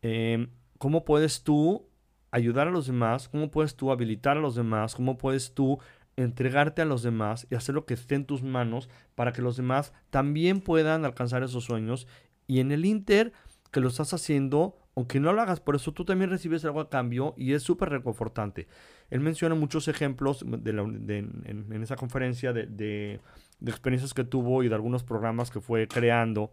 em, 0.00 0.48
¿cómo 0.78 1.04
puedes 1.04 1.42
tú 1.42 1.88
ayudar 2.30 2.68
a 2.68 2.70
los 2.70 2.86
demás? 2.86 3.28
¿Cómo 3.28 3.50
puedes 3.50 3.76
tú 3.76 3.90
habilitar 3.90 4.38
a 4.38 4.40
los 4.40 4.54
demás? 4.54 4.94
¿Cómo 4.94 5.18
puedes 5.18 5.52
tú 5.52 5.78
entregarte 6.16 6.82
a 6.82 6.86
los 6.86 7.02
demás 7.02 7.46
y 7.50 7.54
hacer 7.54 7.74
lo 7.74 7.86
que 7.86 7.94
esté 7.94 8.14
en 8.14 8.24
tus 8.24 8.42
manos 8.42 8.88
para 9.14 9.32
que 9.32 9.42
los 9.42 9.56
demás 9.56 9.92
también 10.10 10.60
puedan 10.60 11.04
alcanzar 11.04 11.42
esos 11.42 11.64
sueños? 11.64 12.06
Y 12.46 12.60
en 12.60 12.72
el 12.72 12.84
Inter 12.84 13.32
que 13.70 13.80
lo 13.80 13.88
estás 13.88 14.14
haciendo, 14.14 14.78
aunque 14.94 15.20
no 15.20 15.32
lo 15.32 15.42
hagas 15.42 15.60
por 15.60 15.76
eso, 15.76 15.92
tú 15.92 16.04
también 16.04 16.30
recibes 16.30 16.64
algo 16.64 16.80
a 16.80 16.88
cambio 16.88 17.34
y 17.36 17.52
es 17.52 17.62
súper 17.62 17.90
reconfortante. 17.90 18.68
Él 19.10 19.20
menciona 19.20 19.54
muchos 19.54 19.88
ejemplos 19.88 20.44
de 20.46 21.18
en, 21.18 21.82
esa 21.82 21.96
conferencia 21.96 22.52
de 22.52 23.20
de 23.60 23.70
experiencias 23.70 24.14
que 24.14 24.24
tuvo 24.24 24.62
y 24.62 24.68
de 24.68 24.74
algunos 24.74 25.02
programas 25.02 25.50
que 25.50 25.60
fue 25.60 25.88
creando 25.88 26.52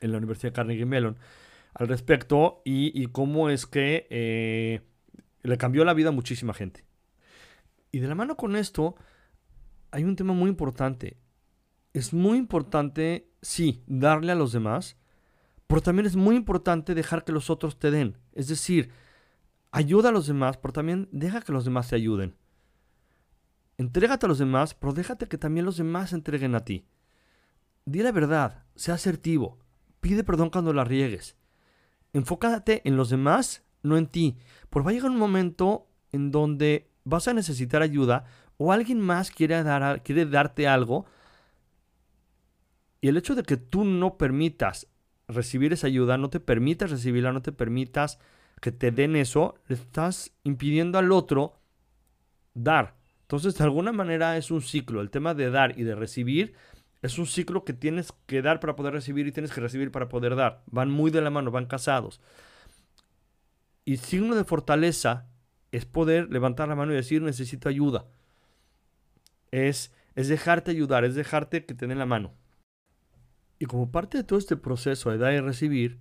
en 0.00 0.12
la 0.12 0.18
Universidad 0.18 0.52
Carnegie 0.52 0.86
Mellon 0.86 1.16
al 1.74 1.88
respecto 1.88 2.60
y, 2.64 3.06
cómo 3.06 3.48
es 3.48 3.66
que 3.66 4.06
eh, 4.10 4.80
le 5.42 5.56
cambió 5.56 5.84
la 5.84 5.94
vida 5.94 6.10
a 6.10 6.12
muchísima 6.12 6.52
gente. 6.52 6.84
Y 7.92 8.00
de 8.00 8.08
la 8.08 8.14
mano 8.14 8.36
con 8.36 8.56
esto 8.56 8.96
hay 9.90 10.04
un 10.04 10.16
tema 10.16 10.32
muy 10.32 10.48
importante. 10.48 11.18
Es 11.92 12.14
muy 12.14 12.38
importante, 12.38 13.30
sí, 13.42 13.84
darle 13.86 14.32
a 14.32 14.34
los 14.34 14.52
demás, 14.52 14.96
pero 15.66 15.82
también 15.82 16.06
es 16.06 16.16
muy 16.16 16.34
importante 16.34 16.94
dejar 16.94 17.24
que 17.24 17.32
los 17.32 17.50
otros 17.50 17.78
te 17.78 17.90
den. 17.90 18.16
Es 18.32 18.48
decir, 18.48 18.90
ayuda 19.70 20.08
a 20.08 20.12
los 20.12 20.26
demás, 20.26 20.56
pero 20.56 20.72
también 20.72 21.08
deja 21.12 21.42
que 21.42 21.52
los 21.52 21.66
demás 21.66 21.88
te 21.90 21.96
ayuden. 21.96 22.34
Entrégate 23.76 24.24
a 24.24 24.28
los 24.28 24.38
demás, 24.38 24.74
pero 24.74 24.94
déjate 24.94 25.28
que 25.28 25.38
también 25.38 25.66
los 25.66 25.76
demás 25.76 26.10
se 26.10 26.16
entreguen 26.16 26.54
a 26.54 26.64
ti. 26.64 26.86
Di 27.84 28.02
la 28.02 28.12
verdad, 28.12 28.64
sea 28.74 28.94
asertivo, 28.94 29.58
pide 30.00 30.24
perdón 30.24 30.48
cuando 30.48 30.72
la 30.72 30.84
riegues. 30.84 31.36
Enfócate 32.14 32.80
en 32.88 32.96
los 32.96 33.10
demás, 33.10 33.64
no 33.82 33.98
en 33.98 34.06
ti, 34.06 34.38
porque 34.70 34.86
va 34.86 34.90
a 34.92 34.94
llegar 34.94 35.10
un 35.10 35.18
momento 35.18 35.88
en 36.12 36.30
donde 36.30 36.91
vas 37.04 37.28
a 37.28 37.34
necesitar 37.34 37.82
ayuda 37.82 38.24
o 38.56 38.72
alguien 38.72 39.00
más 39.00 39.30
quiere, 39.30 39.62
dar, 39.62 40.02
quiere 40.02 40.26
darte 40.26 40.68
algo 40.68 41.06
y 43.02 43.08
el 43.08 43.16
hecho 43.16 43.34
de 43.34 43.42
que 43.42 43.56
tú 43.56 43.84
no 43.84 44.16
permitas 44.16 44.86
recibir 45.26 45.72
esa 45.72 45.88
ayuda, 45.88 46.16
no 46.18 46.30
te 46.30 46.38
permitas 46.38 46.90
recibirla, 46.90 47.32
no 47.32 47.42
te 47.42 47.50
permitas 47.52 48.18
que 48.60 48.70
te 48.70 48.92
den 48.92 49.16
eso, 49.16 49.56
le 49.66 49.74
estás 49.74 50.32
impidiendo 50.44 50.98
al 50.98 51.10
otro 51.10 51.58
dar. 52.54 52.94
Entonces, 53.22 53.56
de 53.56 53.64
alguna 53.64 53.90
manera 53.92 54.36
es 54.36 54.52
un 54.52 54.62
ciclo. 54.62 55.00
El 55.00 55.10
tema 55.10 55.34
de 55.34 55.50
dar 55.50 55.76
y 55.76 55.82
de 55.82 55.96
recibir 55.96 56.54
es 57.02 57.18
un 57.18 57.26
ciclo 57.26 57.64
que 57.64 57.72
tienes 57.72 58.12
que 58.26 58.40
dar 58.40 58.60
para 58.60 58.76
poder 58.76 58.92
recibir 58.92 59.26
y 59.26 59.32
tienes 59.32 59.50
que 59.50 59.60
recibir 59.60 59.90
para 59.90 60.08
poder 60.08 60.36
dar. 60.36 60.62
Van 60.66 60.88
muy 60.88 61.10
de 61.10 61.22
la 61.22 61.30
mano, 61.30 61.50
van 61.50 61.66
casados. 61.66 62.20
Y 63.84 63.96
signo 63.96 64.36
de 64.36 64.44
fortaleza 64.44 65.26
es 65.72 65.86
poder 65.86 66.30
levantar 66.30 66.68
la 66.68 66.76
mano 66.76 66.92
y 66.92 66.96
decir 66.96 67.22
necesito 67.22 67.68
ayuda. 67.68 68.06
Es, 69.50 69.92
es 70.14 70.28
dejarte 70.28 70.70
ayudar, 70.70 71.04
es 71.04 71.14
dejarte 71.14 71.64
que 71.64 71.74
te 71.74 71.86
den 71.86 71.98
la 71.98 72.06
mano. 72.06 72.32
Y 73.58 73.66
como 73.66 73.90
parte 73.90 74.18
de 74.18 74.24
todo 74.24 74.38
este 74.38 74.56
proceso 74.56 75.10
de 75.10 75.18
dar 75.18 75.32
y 75.32 75.40
recibir, 75.40 75.98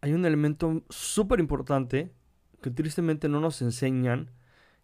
hay 0.00 0.12
un 0.12 0.24
elemento 0.24 0.84
súper 0.88 1.40
importante 1.40 2.12
que 2.62 2.70
tristemente 2.70 3.28
no 3.28 3.40
nos 3.40 3.62
enseñan 3.62 4.30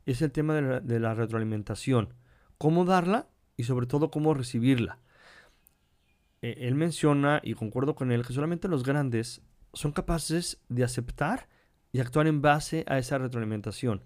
es 0.07 0.21
el 0.23 0.33
tema 0.33 0.55
de 0.55 1.01
la, 1.01 1.15
retroalimentación. 1.15 2.15
Cómo 2.59 2.85
darla 2.85 3.29
y 3.57 3.65
sobre 3.65 3.87
todo 3.87 4.11
cómo 4.11 4.35
recibirla. 4.35 4.99
E, 6.43 6.67
él 6.67 6.75
menciona, 6.75 7.41
y 7.43 7.55
concuerdo 7.55 7.95
con 7.95 8.11
él, 8.11 8.27
que 8.27 8.33
solamente 8.33 8.69
los 8.69 8.83
grandes 8.83 9.43
son 9.73 9.93
capaces 9.93 10.61
de 10.69 10.85
aceptar 10.85 11.49
y 11.93 12.01
actuar 12.01 12.27
en 12.27 12.43
base 12.43 12.85
a 12.89 12.99
esa 12.99 13.19
retroalimentación. 13.19 14.03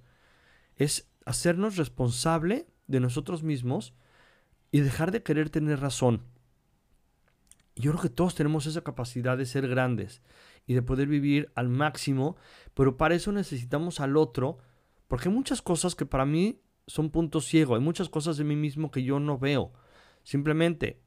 Es 0.75 1.09
hacernos 1.25 1.77
responsable 1.77 2.67
de 2.87 3.01
nosotros 3.01 3.43
mismos 3.43 3.95
y 4.71 4.81
dejar 4.81 5.13
de 5.13 5.23
querer 5.23 5.51
tener 5.51 5.81
razón. 5.81 6.23
Yo 7.77 7.93
creo 7.93 8.03
que 8.03 8.11
todos 8.11 8.35
tenemos 8.35 8.67
esa 8.67 8.83
capacidad 8.83 9.39
de 9.39 9.47
ser 9.47 9.69
grandes 9.69 10.23
y 10.67 10.75
de 10.75 10.83
poder 10.83 11.09
vivir 11.09 11.53
al 11.55 11.69
máximo, 11.69 12.37
pero 12.75 12.97
para 12.97 13.15
eso 13.15 13.33
necesitamos 13.33 14.01
al 14.01 14.17
otro 14.17 14.59
porque 15.09 15.29
hay 15.29 15.35
muchas 15.35 15.63
cosas 15.63 15.95
que 15.95 16.07
para 16.07 16.27
mí 16.27 16.61
son 16.87 17.11
puntos 17.11 17.47
ciegos, 17.47 17.79
hay 17.79 17.85
muchas 17.85 18.09
cosas 18.09 18.37
de 18.37 18.45
mí 18.45 18.57
mismo 18.57 18.91
que 18.91 19.03
yo 19.03 19.21
no 19.21 19.39
veo. 19.39 19.73
Simplemente, 20.23 21.01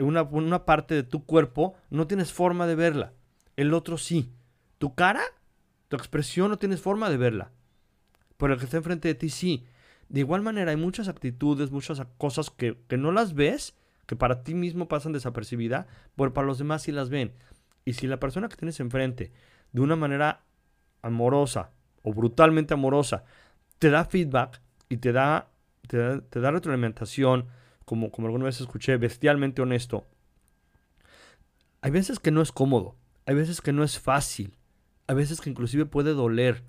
una, 0.00 0.22
una 0.22 0.64
parte 0.64 0.94
de 0.94 1.02
tu 1.02 1.24
cuerpo 1.24 1.74
no 1.88 2.06
tienes 2.06 2.32
forma 2.32 2.66
de 2.66 2.74
verla, 2.74 3.14
el 3.56 3.72
otro 3.72 3.96
sí. 3.96 4.32
Tu 4.80 4.94
cara, 4.94 5.20
tu 5.88 5.96
expresión 5.96 6.48
no 6.48 6.58
tienes 6.58 6.80
forma 6.80 7.10
de 7.10 7.18
verla, 7.18 7.50
pero 8.38 8.54
el 8.54 8.58
que 8.58 8.64
está 8.64 8.78
enfrente 8.78 9.08
de 9.08 9.14
ti 9.14 9.28
sí. 9.28 9.66
De 10.08 10.20
igual 10.20 10.40
manera, 10.40 10.70
hay 10.70 10.78
muchas 10.78 11.06
actitudes, 11.06 11.70
muchas 11.70 12.00
cosas 12.16 12.48
que, 12.48 12.78
que 12.88 12.96
no 12.96 13.12
las 13.12 13.34
ves, 13.34 13.74
que 14.06 14.16
para 14.16 14.42
ti 14.42 14.54
mismo 14.54 14.88
pasan 14.88 15.12
desapercibida, 15.12 15.86
pero 16.16 16.32
para 16.32 16.46
los 16.46 16.56
demás 16.56 16.80
sí 16.80 16.92
las 16.92 17.10
ven. 17.10 17.34
Y 17.84 17.92
si 17.92 18.06
la 18.06 18.18
persona 18.18 18.48
que 18.48 18.56
tienes 18.56 18.80
enfrente, 18.80 19.32
de 19.72 19.82
una 19.82 19.96
manera 19.96 20.44
amorosa, 21.02 21.72
o 22.02 22.14
brutalmente 22.14 22.72
amorosa, 22.72 23.24
te 23.78 23.90
da 23.90 24.06
feedback 24.06 24.62
y 24.88 24.96
te 24.96 25.12
da, 25.12 25.50
te 25.86 26.40
da, 26.40 26.50
retroalimentación, 26.50 27.48
como, 27.84 28.10
como 28.10 28.28
alguna 28.28 28.46
vez 28.46 28.62
escuché, 28.62 28.96
bestialmente 28.96 29.60
honesto. 29.60 30.06
Hay 31.82 31.90
veces 31.90 32.18
que 32.18 32.30
no 32.30 32.40
es 32.40 32.50
cómodo, 32.50 32.96
hay 33.26 33.34
veces 33.34 33.60
que 33.60 33.74
no 33.74 33.84
es 33.84 33.98
fácil, 33.98 34.56
hay 35.10 35.16
veces 35.16 35.40
que 35.40 35.50
inclusive 35.50 35.86
puede 35.86 36.14
doler 36.14 36.62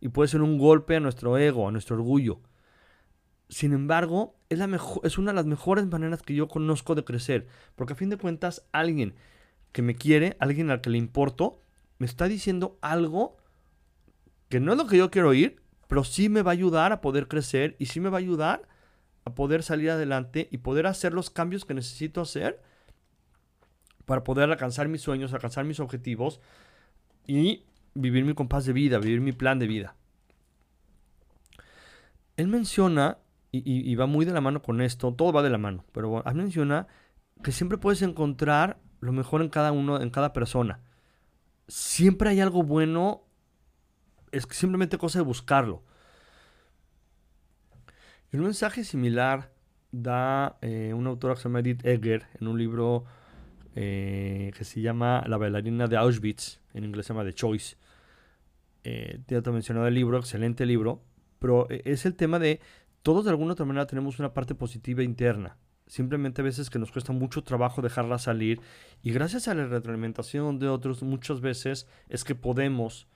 y 0.00 0.10
puede 0.10 0.28
ser 0.28 0.40
un 0.40 0.56
golpe 0.56 0.94
a 0.94 1.00
nuestro 1.00 1.36
ego, 1.36 1.66
a 1.66 1.72
nuestro 1.72 1.96
orgullo. 1.96 2.38
Sin 3.48 3.72
embargo, 3.72 4.36
es, 4.50 4.60
la 4.60 4.68
mejor, 4.68 5.04
es 5.04 5.18
una 5.18 5.32
de 5.32 5.34
las 5.34 5.46
mejores 5.46 5.88
maneras 5.88 6.22
que 6.22 6.36
yo 6.36 6.46
conozco 6.46 6.94
de 6.94 7.04
crecer. 7.04 7.48
Porque 7.74 7.94
a 7.94 7.96
fin 7.96 8.08
de 8.08 8.18
cuentas, 8.18 8.64
alguien 8.70 9.16
que 9.72 9.82
me 9.82 9.96
quiere, 9.96 10.36
alguien 10.38 10.70
al 10.70 10.80
que 10.80 10.90
le 10.90 10.98
importo, 10.98 11.58
me 11.98 12.06
está 12.06 12.28
diciendo 12.28 12.78
algo 12.82 13.36
que 14.48 14.60
no 14.60 14.70
es 14.70 14.78
lo 14.78 14.86
que 14.86 14.98
yo 14.98 15.10
quiero 15.10 15.30
oír, 15.30 15.60
pero 15.88 16.04
sí 16.04 16.28
me 16.28 16.42
va 16.42 16.52
a 16.52 16.54
ayudar 16.54 16.92
a 16.92 17.00
poder 17.00 17.26
crecer 17.26 17.74
y 17.80 17.86
sí 17.86 17.98
me 17.98 18.10
va 18.10 18.18
a 18.18 18.20
ayudar 18.20 18.68
a 19.24 19.34
poder 19.34 19.64
salir 19.64 19.90
adelante 19.90 20.46
y 20.52 20.58
poder 20.58 20.86
hacer 20.86 21.14
los 21.14 21.30
cambios 21.30 21.64
que 21.64 21.74
necesito 21.74 22.20
hacer 22.20 22.62
para 24.04 24.22
poder 24.22 24.48
alcanzar 24.52 24.86
mis 24.86 25.00
sueños, 25.00 25.32
alcanzar 25.32 25.64
mis 25.64 25.80
objetivos 25.80 26.40
y 27.26 27.64
vivir 27.94 28.24
mi 28.24 28.34
compás 28.34 28.64
de 28.64 28.72
vida, 28.72 28.98
vivir 28.98 29.20
mi 29.20 29.32
plan 29.32 29.58
de 29.58 29.66
vida. 29.66 29.96
Él 32.36 32.48
menciona 32.48 33.18
y, 33.54 33.94
va 33.96 34.06
muy 34.06 34.24
de 34.24 34.32
la 34.32 34.40
mano 34.40 34.62
con 34.62 34.80
esto, 34.80 35.12
todo 35.12 35.30
va 35.30 35.42
de 35.42 35.50
la 35.50 35.58
mano, 35.58 35.84
pero 35.92 36.08
bueno, 36.08 36.32
menciona 36.32 36.86
que 37.42 37.52
siempre 37.52 37.76
puedes 37.76 38.00
encontrar 38.00 38.78
lo 39.00 39.12
mejor 39.12 39.42
en 39.42 39.50
cada 39.50 39.72
uno, 39.72 40.00
en 40.00 40.08
cada 40.08 40.32
persona. 40.32 40.80
Siempre 41.68 42.30
hay 42.30 42.40
algo 42.40 42.62
bueno, 42.62 43.24
es 44.30 44.46
simplemente 44.50 44.96
cosa 44.96 45.18
de 45.18 45.24
buscarlo. 45.24 45.82
Y 48.32 48.38
un 48.38 48.44
mensaje 48.44 48.84
similar 48.84 49.52
da 49.90 50.56
eh, 50.62 50.94
una 50.94 51.10
autora 51.10 51.34
que 51.34 51.40
se 51.40 51.48
llama 51.48 51.60
Edith 51.60 51.84
Egger 51.84 52.26
en 52.40 52.48
un 52.48 52.58
libro 52.58 53.04
eh, 53.74 54.52
que 54.56 54.64
se 54.64 54.80
llama 54.80 55.24
La 55.26 55.36
bailarina 55.36 55.86
de 55.86 55.96
Auschwitz, 55.96 56.60
en 56.74 56.84
inglés 56.84 57.06
se 57.06 57.14
llama 57.14 57.24
The 57.24 57.32
Choice. 57.32 57.76
Eh, 58.84 59.20
te 59.26 59.36
he 59.36 59.50
mencionado 59.50 59.86
el 59.86 59.94
libro, 59.94 60.18
excelente 60.18 60.66
libro, 60.66 61.02
pero 61.38 61.68
es 61.70 62.04
el 62.04 62.14
tema 62.14 62.38
de 62.38 62.60
todos 63.02 63.24
de 63.24 63.30
alguna 63.30 63.52
otra 63.52 63.66
manera 63.66 63.86
tenemos 63.86 64.18
una 64.18 64.32
parte 64.32 64.54
positiva 64.54 65.02
interna. 65.02 65.56
Simplemente 65.86 66.40
a 66.40 66.44
veces 66.44 66.70
que 66.70 66.78
nos 66.78 66.92
cuesta 66.92 67.12
mucho 67.12 67.42
trabajo 67.42 67.82
dejarla 67.82 68.18
salir 68.18 68.60
y 69.02 69.12
gracias 69.12 69.48
a 69.48 69.54
la 69.54 69.66
retroalimentación 69.66 70.58
de 70.58 70.68
otros 70.68 71.02
muchas 71.02 71.40
veces 71.40 71.86
es 72.08 72.24
que 72.24 72.34
podemos, 72.34 73.08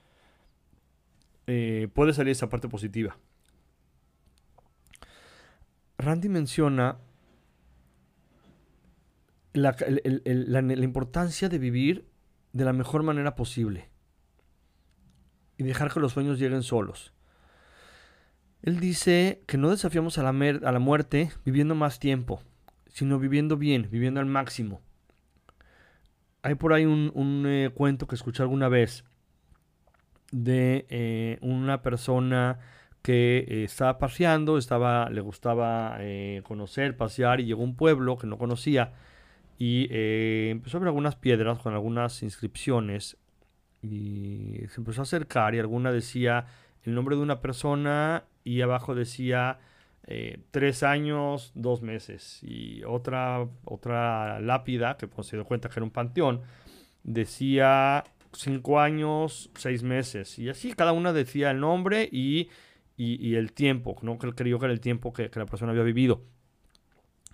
eh, 1.47 1.87
puede 1.93 2.13
salir 2.13 2.31
esa 2.31 2.49
parte 2.49 2.67
positiva. 2.67 3.17
Randy 5.97 6.29
menciona 6.29 6.97
la, 9.57 9.75
la 9.79 10.83
importancia 10.83 11.49
de 11.49 11.59
vivir 11.59 12.07
de 12.53 12.65
la 12.65 12.73
mejor 12.73 13.03
manera 13.03 13.35
posible 13.35 13.89
y 15.57 15.63
dejar 15.63 15.91
que 15.91 15.99
los 15.99 16.13
sueños 16.13 16.39
lleguen 16.39 16.63
solos. 16.63 17.13
Él 18.61 18.79
dice 18.79 19.43
que 19.47 19.57
no 19.57 19.69
desafiamos 19.69 20.17
a 20.17 20.23
la, 20.23 20.29
a 20.29 20.71
la 20.71 20.79
muerte 20.79 21.31
viviendo 21.45 21.75
más 21.75 21.99
tiempo, 21.99 22.41
sino 22.89 23.19
viviendo 23.19 23.57
bien, 23.57 23.87
viviendo 23.91 24.19
al 24.19 24.25
máximo. 24.25 24.81
Hay 26.41 26.55
por 26.55 26.73
ahí 26.73 26.85
un, 26.85 27.43
eh, 27.47 27.69
cuento 27.73 28.07
que 28.07 28.15
escuché 28.15 28.41
alguna 28.41 28.69
vez 28.69 29.03
de 30.31 30.85
eh, 30.89 31.37
una 31.41 31.81
persona 31.81 32.59
que 33.01 33.45
eh, 33.47 33.63
estaba 33.63 33.97
paseando, 33.97 34.57
estaba, 34.57 35.09
le 35.09 35.21
gustaba 35.21 35.97
conocer, 36.43 36.97
pasear 36.97 37.39
y 37.39 37.45
llegó 37.45 37.61
a 37.61 37.65
un 37.65 37.75
pueblo 37.75 38.17
que 38.17 38.27
no 38.27 38.37
conocía 38.37 38.93
y 39.57 39.87
empezó 39.91 40.77
a 40.77 40.79
ver 40.81 40.87
algunas 40.87 41.15
piedras 41.15 41.59
con 41.59 41.73
algunas 41.73 42.21
inscripciones 42.23 43.17
y 43.81 44.61
se 44.69 44.79
empezó 44.79 45.01
a 45.01 45.03
acercar 45.03 45.55
y 45.55 45.59
alguna 45.59 45.91
decía 45.91 46.45
el 46.83 46.93
nombre 46.93 47.15
de 47.15 47.21
una 47.21 47.41
persona 47.41 48.23
y 48.43 48.61
abajo 48.61 48.95
decía 48.95 49.59
eh, 50.09 50.39
tres 50.51 50.83
años, 50.83 51.51
dos 51.53 51.81
meses. 51.81 52.39
Y 52.41 52.81
otra, 52.85 53.45
otra 53.65 54.39
lápida, 54.39 54.95
que 54.97 55.07
pues, 55.07 55.27
se 55.27 55.35
dio 55.35 55.45
cuenta 55.45 55.67
que 55.67 55.79
era 55.79 55.83
un 55.83 55.91
panteón, 55.91 56.41
decía 57.03 58.05
cinco 58.31 58.79
años, 58.79 59.51
seis 59.55 59.83
meses. 59.83 60.39
Y 60.39 60.49
así 60.49 60.73
cada 60.73 60.93
una 60.93 61.11
decía 61.11 61.51
el 61.51 61.59
nombre 61.59 62.07
y, 62.09 62.49
el 62.97 63.51
tiempo, 63.51 63.97
¿no? 64.01 64.17
que 64.17 64.31
creyó 64.31 64.59
que 64.59 64.65
era 64.65 64.73
el 64.73 64.79
tiempo 64.79 65.11
que, 65.11 65.29
la 65.33 65.45
persona 65.45 65.71
había 65.71 65.83
vivido. 65.83 66.23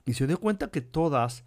Y 0.06 0.14
se 0.14 0.26
dio 0.26 0.40
cuenta 0.40 0.70
que 0.70 0.82
todas 0.82 1.46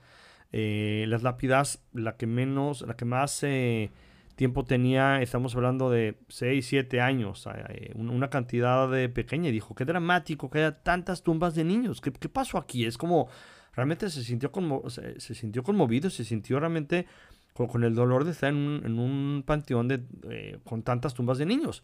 eh, 0.53 1.05
las 1.09 1.23
lápidas, 1.23 1.83
la 1.93 2.17
que 2.17 2.27
menos, 2.27 2.83
la 2.83 2.97
que 2.97 3.05
más... 3.05 3.43
Eh, 3.43 3.91
tiempo 4.37 4.65
tenía, 4.65 5.23
estamos 5.23 5.57
hablando 5.57 5.91
de 5.91 6.19
6, 6.29 6.65
7 6.67 7.01
años, 7.01 7.49
eh, 7.71 7.93
una 7.95 8.29
cantidad 8.29 8.87
de 8.89 9.09
pequeña, 9.09 9.49
y 9.49 9.53
dijo, 9.53 9.75
qué 9.75 9.87
dramático 9.87 10.51
que 10.51 10.59
haya 10.59 10.83
tantas 10.83 11.23
tumbas 11.23 11.55
de 11.55 11.65
niños, 11.65 12.03
¿qué, 12.03 12.13
qué 12.13 12.29
pasó 12.29 12.59
aquí? 12.59 12.85
Es 12.85 12.99
como, 12.99 13.29
realmente 13.75 14.11
se 14.11 14.23
sintió, 14.23 14.53
se, 14.89 15.35
sintió 15.35 15.63
conmovido, 15.63 16.11
se 16.11 16.23
sintió 16.23 16.61
realmente 16.61 17.07
con, 17.55 17.83
el 17.83 17.95
dolor 17.95 18.25
de 18.25 18.33
estar 18.33 18.51
en 18.51 18.99
un, 18.99 19.43
panteón 19.47 19.89
de, 19.89 20.61
con 20.65 20.83
tantas 20.83 21.15
tumbas 21.15 21.39
de 21.39 21.47
niños. 21.47 21.83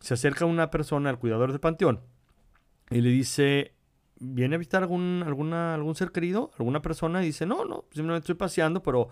Se 0.00 0.14
acerca 0.14 0.44
una 0.44 0.70
persona 0.72 1.08
al 1.08 1.20
cuidador 1.20 1.52
del 1.52 1.60
panteón 1.60 2.00
y 2.90 3.00
le 3.00 3.10
dice, 3.10 3.75
¿viene 4.18 4.54
a 4.56 4.58
visitar 4.58 4.82
algún, 4.82 5.22
algún 5.24 5.94
ser 5.94 6.12
querido? 6.12 6.50
¿Alguna 6.58 6.82
persona? 6.82 7.22
Y 7.22 7.26
dice, 7.26 7.46
no, 7.46 7.64
no, 7.64 7.84
simplemente 7.90 8.24
estoy 8.24 8.34
paseando, 8.34 8.82
pero 8.82 9.08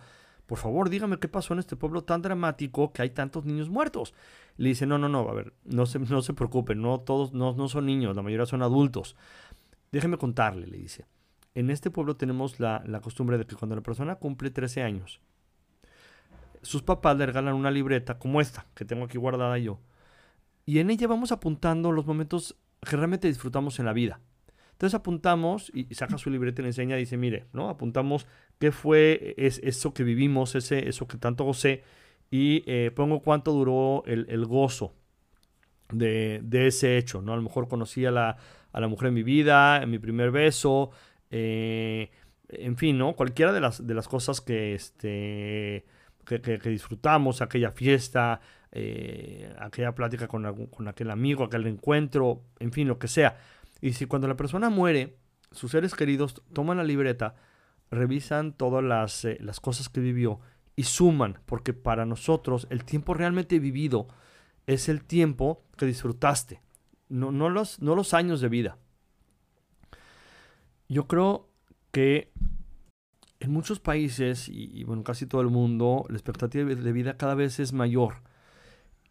por 0.46 0.58
favor, 0.58 0.90
dígame 0.90 1.18
qué 1.18 1.28
pasó 1.28 1.54
en 1.54 1.60
este 1.60 1.76
pueblo 1.76 2.04
tan 2.04 2.20
dramático 2.20 2.92
que 2.92 3.02
hay 3.02 3.10
tantos 3.10 3.44
niños 3.44 3.70
muertos. 3.70 4.14
Le 4.56 4.68
dice, 4.70 4.86
no, 4.86 4.98
no, 4.98 5.08
no, 5.08 5.28
a 5.28 5.32
ver, 5.32 5.54
no 5.64 5.86
se, 5.86 5.98
no 5.98 6.22
se 6.22 6.34
preocupen, 6.34 6.82
no 6.82 7.00
todos 7.00 7.32
no, 7.32 7.54
no 7.54 7.68
son 7.68 7.86
niños, 7.86 8.14
la 8.14 8.22
mayoría 8.22 8.46
son 8.46 8.62
adultos. 8.62 9.16
Déjeme 9.90 10.18
contarle, 10.18 10.66
le 10.66 10.78
dice. 10.78 11.06
En 11.54 11.70
este 11.70 11.90
pueblo 11.90 12.16
tenemos 12.16 12.60
la, 12.60 12.82
la 12.86 13.00
costumbre 13.00 13.38
de 13.38 13.46
que 13.46 13.56
cuando 13.56 13.76
la 13.76 13.82
persona 13.82 14.16
cumple 14.16 14.50
13 14.50 14.82
años, 14.82 15.20
sus 16.62 16.82
papás 16.82 17.16
le 17.16 17.26
regalan 17.26 17.54
una 17.54 17.70
libreta 17.70 18.18
como 18.18 18.40
esta, 18.40 18.66
que 18.74 18.84
tengo 18.84 19.04
aquí 19.04 19.18
guardada 19.18 19.56
yo. 19.58 19.78
Y 20.66 20.78
en 20.78 20.90
ella 20.90 21.06
vamos 21.06 21.30
apuntando 21.30 21.92
los 21.92 22.06
momentos 22.06 22.56
que 22.80 22.96
realmente 22.96 23.28
disfrutamos 23.28 23.78
en 23.78 23.86
la 23.86 23.92
vida. 23.92 24.20
Entonces 24.74 24.94
apuntamos 24.94 25.70
y 25.72 25.94
saca 25.94 26.18
su 26.18 26.30
libreta 26.30 26.60
y 26.60 26.64
le 26.64 26.70
enseña, 26.70 26.96
dice, 26.96 27.16
mire, 27.16 27.46
¿no? 27.52 27.68
Apuntamos 27.68 28.26
qué 28.58 28.72
fue 28.72 29.34
es, 29.36 29.60
eso 29.62 29.94
que 29.94 30.02
vivimos, 30.02 30.56
ese, 30.56 30.88
eso 30.88 31.06
que 31.06 31.16
tanto 31.16 31.44
gocé, 31.44 31.84
y 32.28 32.64
eh, 32.66 32.90
pongo 32.90 33.20
cuánto 33.20 33.52
duró 33.52 34.02
el, 34.06 34.44
gozo 34.46 34.92
de, 35.92 36.42
ese 36.52 36.98
hecho, 36.98 37.22
¿no? 37.22 37.32
A 37.34 37.36
lo 37.36 37.42
mejor 37.42 37.68
conocí 37.68 38.04
a 38.04 38.10
la, 38.10 38.36
mujer 38.88 39.08
en 39.08 39.14
mi 39.14 39.22
vida, 39.22 39.80
en 39.80 39.90
mi 39.90 40.00
primer 40.00 40.32
beso, 40.32 40.90
eh, 41.30 42.10
en 42.48 42.76
fin, 42.76 42.98
¿no? 42.98 43.14
Cualquiera 43.14 43.52
de 43.52 43.60
las, 43.60 43.86
de 43.86 43.94
las 43.94 44.08
cosas 44.08 44.40
que, 44.40 44.74
este, 44.74 45.84
que, 46.24 46.58
disfrutamos, 46.64 47.42
aquella 47.42 47.70
fiesta, 47.70 48.40
eh, 48.72 49.54
aquella 49.60 49.94
plática 49.94 50.26
con, 50.26 50.66
con 50.66 50.88
aquel 50.88 51.12
amigo, 51.12 51.44
aquel 51.44 51.64
encuentro, 51.68 52.42
en 52.58 52.72
fin, 52.72 52.88
lo 52.88 52.98
que 52.98 53.06
sea. 53.06 53.36
Y 53.84 53.92
si 53.92 54.06
cuando 54.06 54.26
la 54.28 54.34
persona 54.34 54.70
muere, 54.70 55.18
sus 55.50 55.72
seres 55.72 55.94
queridos 55.94 56.42
toman 56.54 56.78
la 56.78 56.84
libreta, 56.84 57.34
revisan 57.90 58.54
todas 58.54 58.82
las, 58.82 59.26
eh, 59.26 59.36
las 59.42 59.60
cosas 59.60 59.90
que 59.90 60.00
vivió 60.00 60.40
y 60.74 60.84
suman, 60.84 61.40
porque 61.44 61.74
para 61.74 62.06
nosotros 62.06 62.66
el 62.70 62.86
tiempo 62.86 63.12
realmente 63.12 63.58
vivido 63.58 64.08
es 64.66 64.88
el 64.88 65.04
tiempo 65.04 65.66
que 65.76 65.84
disfrutaste, 65.84 66.62
no, 67.10 67.30
no, 67.30 67.50
los, 67.50 67.82
no 67.82 67.94
los 67.94 68.14
años 68.14 68.40
de 68.40 68.48
vida. 68.48 68.78
Yo 70.88 71.06
creo 71.06 71.50
que 71.92 72.32
en 73.38 73.52
muchos 73.52 73.80
países, 73.80 74.48
y, 74.48 74.70
y, 74.72 74.84
bueno, 74.84 75.04
casi 75.04 75.26
todo 75.26 75.42
el 75.42 75.50
mundo, 75.50 76.06
la 76.08 76.16
expectativa 76.16 76.74
de 76.74 76.92
vida 76.92 77.18
cada 77.18 77.34
vez 77.34 77.60
es 77.60 77.74
mayor. 77.74 78.22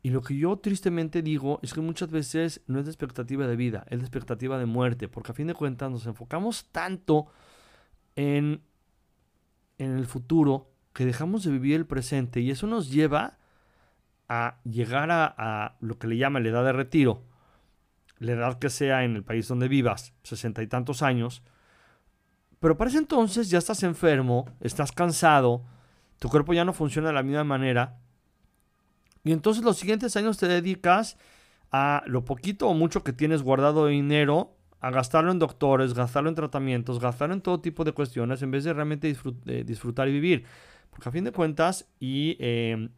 Y 0.05 0.09
lo 0.09 0.21
que 0.21 0.35
yo 0.37 0.57
tristemente 0.57 1.21
digo 1.21 1.61
es 1.63 1.73
que 1.73 1.79
muchas 1.79 2.11
veces 2.11 2.61
no 2.67 2.77
es 2.77 2.85
de 2.85 2.91
expectativa 2.91 3.47
de 3.47 3.55
vida, 3.55 3.85
es 3.89 3.99
de 3.99 4.05
expectativa 4.05 4.59
de 4.59 4.65
muerte, 4.65 5.07
porque 5.07 5.31
a 5.31 5.35
fin 5.35 5.47
de 5.47 5.53
cuentas 5.53 5.89
nos 5.89 6.05
enfocamos 6.05 6.65
tanto 6.73 7.27
en, 8.17 8.61
en 9.77 9.97
el 9.97 10.05
futuro 10.05 10.69
que 10.91 11.05
dejamos 11.05 11.45
de 11.45 11.51
vivir 11.51 11.75
el 11.75 11.85
presente 11.85 12.41
y 12.41 12.51
eso 12.51 12.67
nos 12.67 12.91
lleva 12.91 13.37
a 14.27 14.59
llegar 14.65 15.09
a, 15.09 15.77
lo 15.79 15.97
que 15.97 16.07
le 16.07 16.17
llama 16.17 16.41
la 16.41 16.49
edad 16.49 16.65
de 16.65 16.73
retiro, 16.73 17.23
la 18.19 18.33
edad 18.33 18.59
que 18.59 18.69
sea 18.69 19.05
en 19.05 19.15
el 19.15 19.23
país 19.23 19.47
donde 19.47 19.69
vivas, 19.69 20.13
sesenta 20.23 20.61
y 20.61 20.67
tantos 20.67 21.01
años, 21.01 21.43
pero 22.59 22.77
para 22.77 22.89
ese 22.89 22.99
entonces 22.99 23.49
ya 23.49 23.57
estás 23.57 23.83
enfermo, 23.83 24.49
estás 24.59 24.91
cansado, 24.91 25.63
tu 26.19 26.27
cuerpo 26.27 26.53
ya 26.53 26.65
no 26.65 26.73
funciona 26.73 27.07
de 27.07 27.13
la 27.13 27.23
misma 27.23 27.45
manera 27.45 28.02
y 29.23 29.31
entonces 29.31 29.63
los 29.63 29.77
siguientes 29.77 30.15
años 30.15 30.37
te 30.37 30.47
dedicas 30.47 31.17
a 31.71 32.03
lo 32.05 32.25
poquito 32.25 32.67
o 32.67 32.73
mucho 32.73 33.03
que 33.03 33.13
tienes 33.13 33.41
guardado 33.41 33.85
de 33.85 33.93
dinero, 33.93 34.55
a 34.79 34.91
gastarlo 34.91 35.31
en 35.31 35.39
doctores, 35.39 35.93
gastarlo 35.93 36.29
en 36.29 36.35
tratamientos, 36.35 36.99
gastarlo 36.99 37.33
en 37.33 37.41
todo 37.41 37.61
tipo 37.61 37.85
de 37.85 37.93
cuestiones, 37.93 38.41
en 38.41 38.51
vez 38.51 38.65
de 38.65 38.73
realmente 38.73 39.07
disfrutar 39.07 40.09
y 40.09 40.11
vivir. 40.11 40.45
Porque 40.89 41.07
a 41.07 41.11
fin 41.11 41.23
de 41.23 41.31
cuentas, 41.31 41.87
y, 42.01 42.35
em, 42.39 42.89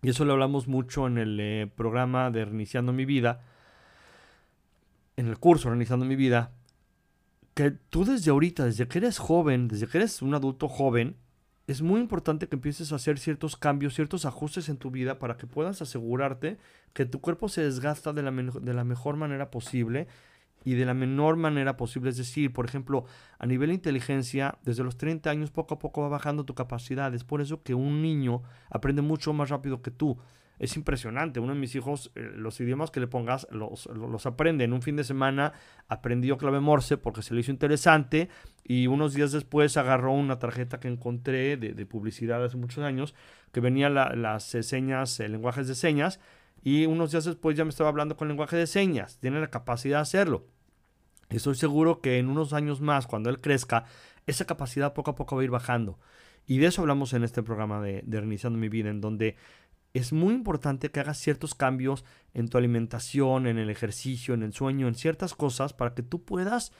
y 0.00 0.10
eso 0.10 0.24
lo 0.24 0.34
hablamos 0.34 0.68
mucho 0.68 1.08
en 1.08 1.18
el 1.18 1.38
eh, 1.40 1.70
programa 1.74 2.30
de 2.30 2.44
Reiniciando 2.44 2.92
mi 2.92 3.04
vida, 3.04 3.42
en 5.16 5.26
el 5.26 5.38
curso 5.38 5.68
Organizando 5.68 6.06
mi 6.06 6.14
vida, 6.14 6.52
que 7.54 7.72
tú 7.72 8.04
desde 8.04 8.30
ahorita, 8.30 8.64
desde 8.64 8.86
que 8.86 8.98
eres 8.98 9.18
joven, 9.18 9.66
desde 9.68 9.88
que 9.88 9.98
eres 9.98 10.22
un 10.22 10.34
adulto 10.34 10.68
joven, 10.68 11.16
es 11.66 11.80
muy 11.80 12.00
importante 12.00 12.48
que 12.48 12.56
empieces 12.56 12.92
a 12.92 12.96
hacer 12.96 13.18
ciertos 13.18 13.56
cambios, 13.56 13.94
ciertos 13.94 14.26
ajustes 14.26 14.68
en 14.68 14.76
tu 14.76 14.90
vida 14.90 15.18
para 15.18 15.36
que 15.36 15.46
puedas 15.46 15.80
asegurarte 15.80 16.58
que 16.92 17.06
tu 17.06 17.20
cuerpo 17.20 17.48
se 17.48 17.62
desgasta 17.62 18.12
de 18.12 18.22
la, 18.22 18.30
de 18.30 18.74
la 18.74 18.84
mejor 18.84 19.16
manera 19.16 19.50
posible 19.50 20.06
y 20.64 20.74
de 20.74 20.84
la 20.84 20.94
menor 20.94 21.36
manera 21.36 21.76
posible. 21.76 22.10
Es 22.10 22.16
decir, 22.16 22.52
por 22.52 22.66
ejemplo, 22.66 23.04
a 23.38 23.46
nivel 23.46 23.68
de 23.68 23.74
inteligencia, 23.74 24.58
desde 24.62 24.84
los 24.84 24.96
30 24.96 25.30
años 25.30 25.50
poco 25.50 25.74
a 25.74 25.78
poco 25.78 26.02
va 26.02 26.08
bajando 26.08 26.44
tu 26.44 26.54
capacidad. 26.54 27.14
Es 27.14 27.24
por 27.24 27.40
eso 27.40 27.62
que 27.62 27.74
un 27.74 28.02
niño 28.02 28.42
aprende 28.70 29.02
mucho 29.02 29.32
más 29.32 29.50
rápido 29.50 29.82
que 29.82 29.90
tú. 29.90 30.18
Es 30.58 30.76
impresionante. 30.76 31.40
Uno 31.40 31.54
de 31.54 31.58
mis 31.58 31.74
hijos, 31.74 32.12
eh, 32.14 32.32
los 32.36 32.60
idiomas 32.60 32.90
que 32.90 33.00
le 33.00 33.06
pongas, 33.06 33.46
los, 33.50 33.86
los, 33.86 34.26
aprende. 34.26 34.64
En 34.64 34.72
un 34.72 34.82
fin 34.82 34.96
de 34.96 35.04
semana 35.04 35.52
aprendió 35.88 36.38
clave 36.38 36.60
Morse 36.60 36.96
porque 36.96 37.22
se 37.22 37.34
le 37.34 37.40
hizo 37.40 37.50
interesante 37.50 38.28
y 38.62 38.86
unos 38.86 39.14
días 39.14 39.32
después 39.32 39.76
agarró 39.76 40.12
una 40.12 40.38
tarjeta 40.38 40.80
que 40.80 40.88
encontré 40.88 41.56
de, 41.56 41.86
publicidad 41.86 42.44
hace 42.44 42.56
muchos 42.56 42.84
años 42.84 43.14
que 43.52 43.60
venía 43.60 43.88
las 43.90 44.44
señas, 44.44 45.18
eh, 45.20 45.28
lenguajes 45.28 45.68
de 45.68 45.74
señas 45.74 46.20
y 46.62 46.86
unos 46.86 47.10
días 47.10 47.24
después 47.24 47.56
ya 47.56 47.64
me 47.64 47.70
estaba 47.70 47.90
hablando 47.90 48.16
con 48.16 48.28
lenguaje 48.28 48.56
de 48.56 48.66
señas. 48.66 49.18
Tiene 49.20 49.40
la 49.40 49.48
capacidad 49.48 49.98
de 49.98 50.02
hacerlo. 50.02 50.46
Estoy 51.28 51.54
seguro 51.56 52.00
que 52.00 52.18
en 52.18 52.28
unos 52.28 52.52
años 52.52 52.80
más, 52.80 53.06
cuando 53.06 53.28
él 53.28 53.40
crezca, 53.40 53.84
esa 54.26 54.46
capacidad 54.46 54.94
poco 54.94 55.10
a 55.10 55.14
poco 55.14 55.36
va 55.36 55.42
a 55.42 55.44
ir 55.44 55.50
bajando. 55.50 55.98
Y 56.46 56.58
de 56.58 56.66
eso 56.66 56.82
hablamos 56.82 57.12
en 57.12 57.24
este 57.24 57.42
programa 57.42 57.80
de, 57.80 58.02
de 58.06 58.20
Reiniciando 58.20 58.58
mi 58.58 58.68
vida, 58.68 58.90
en 58.90 59.00
donde 59.00 59.36
es 59.94 60.12
muy 60.12 60.34
importante 60.34 60.90
que 60.90 61.00
hagas 61.00 61.18
ciertos 61.18 61.54
cambios 61.54 62.04
en 62.34 62.48
tu 62.48 62.58
alimentación, 62.58 63.46
en 63.46 63.58
el 63.58 63.70
ejercicio, 63.70 64.34
en 64.34 64.42
el 64.42 64.52
sueño, 64.52 64.88
en 64.88 64.96
ciertas 64.96 65.34
cosas 65.34 65.72
para 65.72 65.94
que 65.94 66.02
tú 66.02 66.24
puedas, 66.24 66.72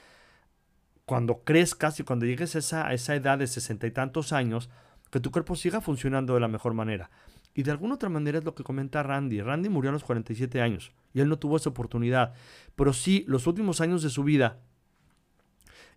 cuando 1.06 1.44
crezcas 1.44 2.00
y 2.00 2.02
cuando 2.02 2.26
llegues 2.26 2.56
a 2.56 2.92
esa, 2.92 3.14
edad 3.14 3.38
de 3.38 3.46
sesenta 3.46 3.86
y 3.86 3.92
tantos 3.92 4.32
años, 4.32 4.68
que 5.12 5.20
tu 5.20 5.30
cuerpo 5.30 5.54
siga 5.54 5.80
funcionando 5.80 6.34
de 6.34 6.40
la 6.40 6.48
mejor 6.48 6.74
manera. 6.74 7.08
Y 7.54 7.62
de 7.62 7.70
alguna 7.70 7.94
otra 7.94 8.08
manera 8.08 8.38
es 8.38 8.44
lo 8.44 8.56
que 8.56 8.64
comenta 8.64 9.04
Randy. 9.04 9.40
Randy 9.40 9.68
murió 9.68 9.90
a 9.90 9.92
los 9.92 10.02
47 10.02 10.60
años 10.60 10.90
y 11.12 11.20
él 11.20 11.28
no 11.28 11.38
tuvo 11.38 11.56
esa 11.56 11.70
oportunidad. 11.70 12.34
Pero 12.74 12.92
sí, 12.92 13.24
los 13.28 13.46
últimos 13.46 13.80
años 13.80 14.02
de 14.02 14.10
su 14.10 14.24
vida 14.24 14.58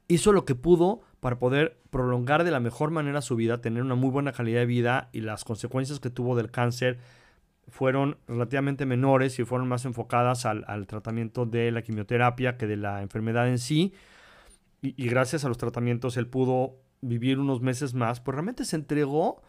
hizo 0.07 0.31
lo 0.31 0.45
que 0.45 0.55
pudo 0.55 1.01
para 1.19 1.39
poder 1.39 1.79
prolongar 1.89 2.43
de 2.43 2.51
la 2.51 2.59
mejor 2.59 2.91
manera 2.91 3.21
su 3.21 3.35
vida, 3.35 3.61
tener 3.61 3.83
una 3.83 3.95
muy 3.95 4.09
buena 4.09 4.31
calidad 4.31 4.59
de 4.61 4.65
vida 4.65 5.09
y 5.11 5.21
las 5.21 5.43
consecuencias 5.43 5.99
que 5.99 6.09
tuvo 6.09 6.35
del 6.35 6.51
cáncer 6.51 6.99
fueron 7.67 8.17
relativamente 8.27 8.85
menores 8.85 9.39
y 9.39 9.43
fueron 9.43 9.67
más 9.67 9.85
enfocadas 9.85 10.45
al, 10.45 10.87
tratamiento 10.87 11.45
de 11.45 11.71
la 11.71 11.81
quimioterapia 11.81 12.57
que 12.57 12.67
de 12.67 12.77
la 12.77 13.01
enfermedad 13.01 13.49
en 13.49 13.59
sí. 13.59 13.93
Y, 14.81 14.93
y, 15.01 15.09
gracias 15.09 15.43
a 15.43 15.49
los 15.49 15.57
tratamientos 15.57 16.17
él 16.17 16.27
pudo 16.27 16.75
vivir 17.01 17.39
unos 17.39 17.61
meses 17.61 17.93
más, 17.93 18.21
pues 18.21 18.35
realmente 18.35 18.63
se 18.63 18.75
entregó 18.75 19.41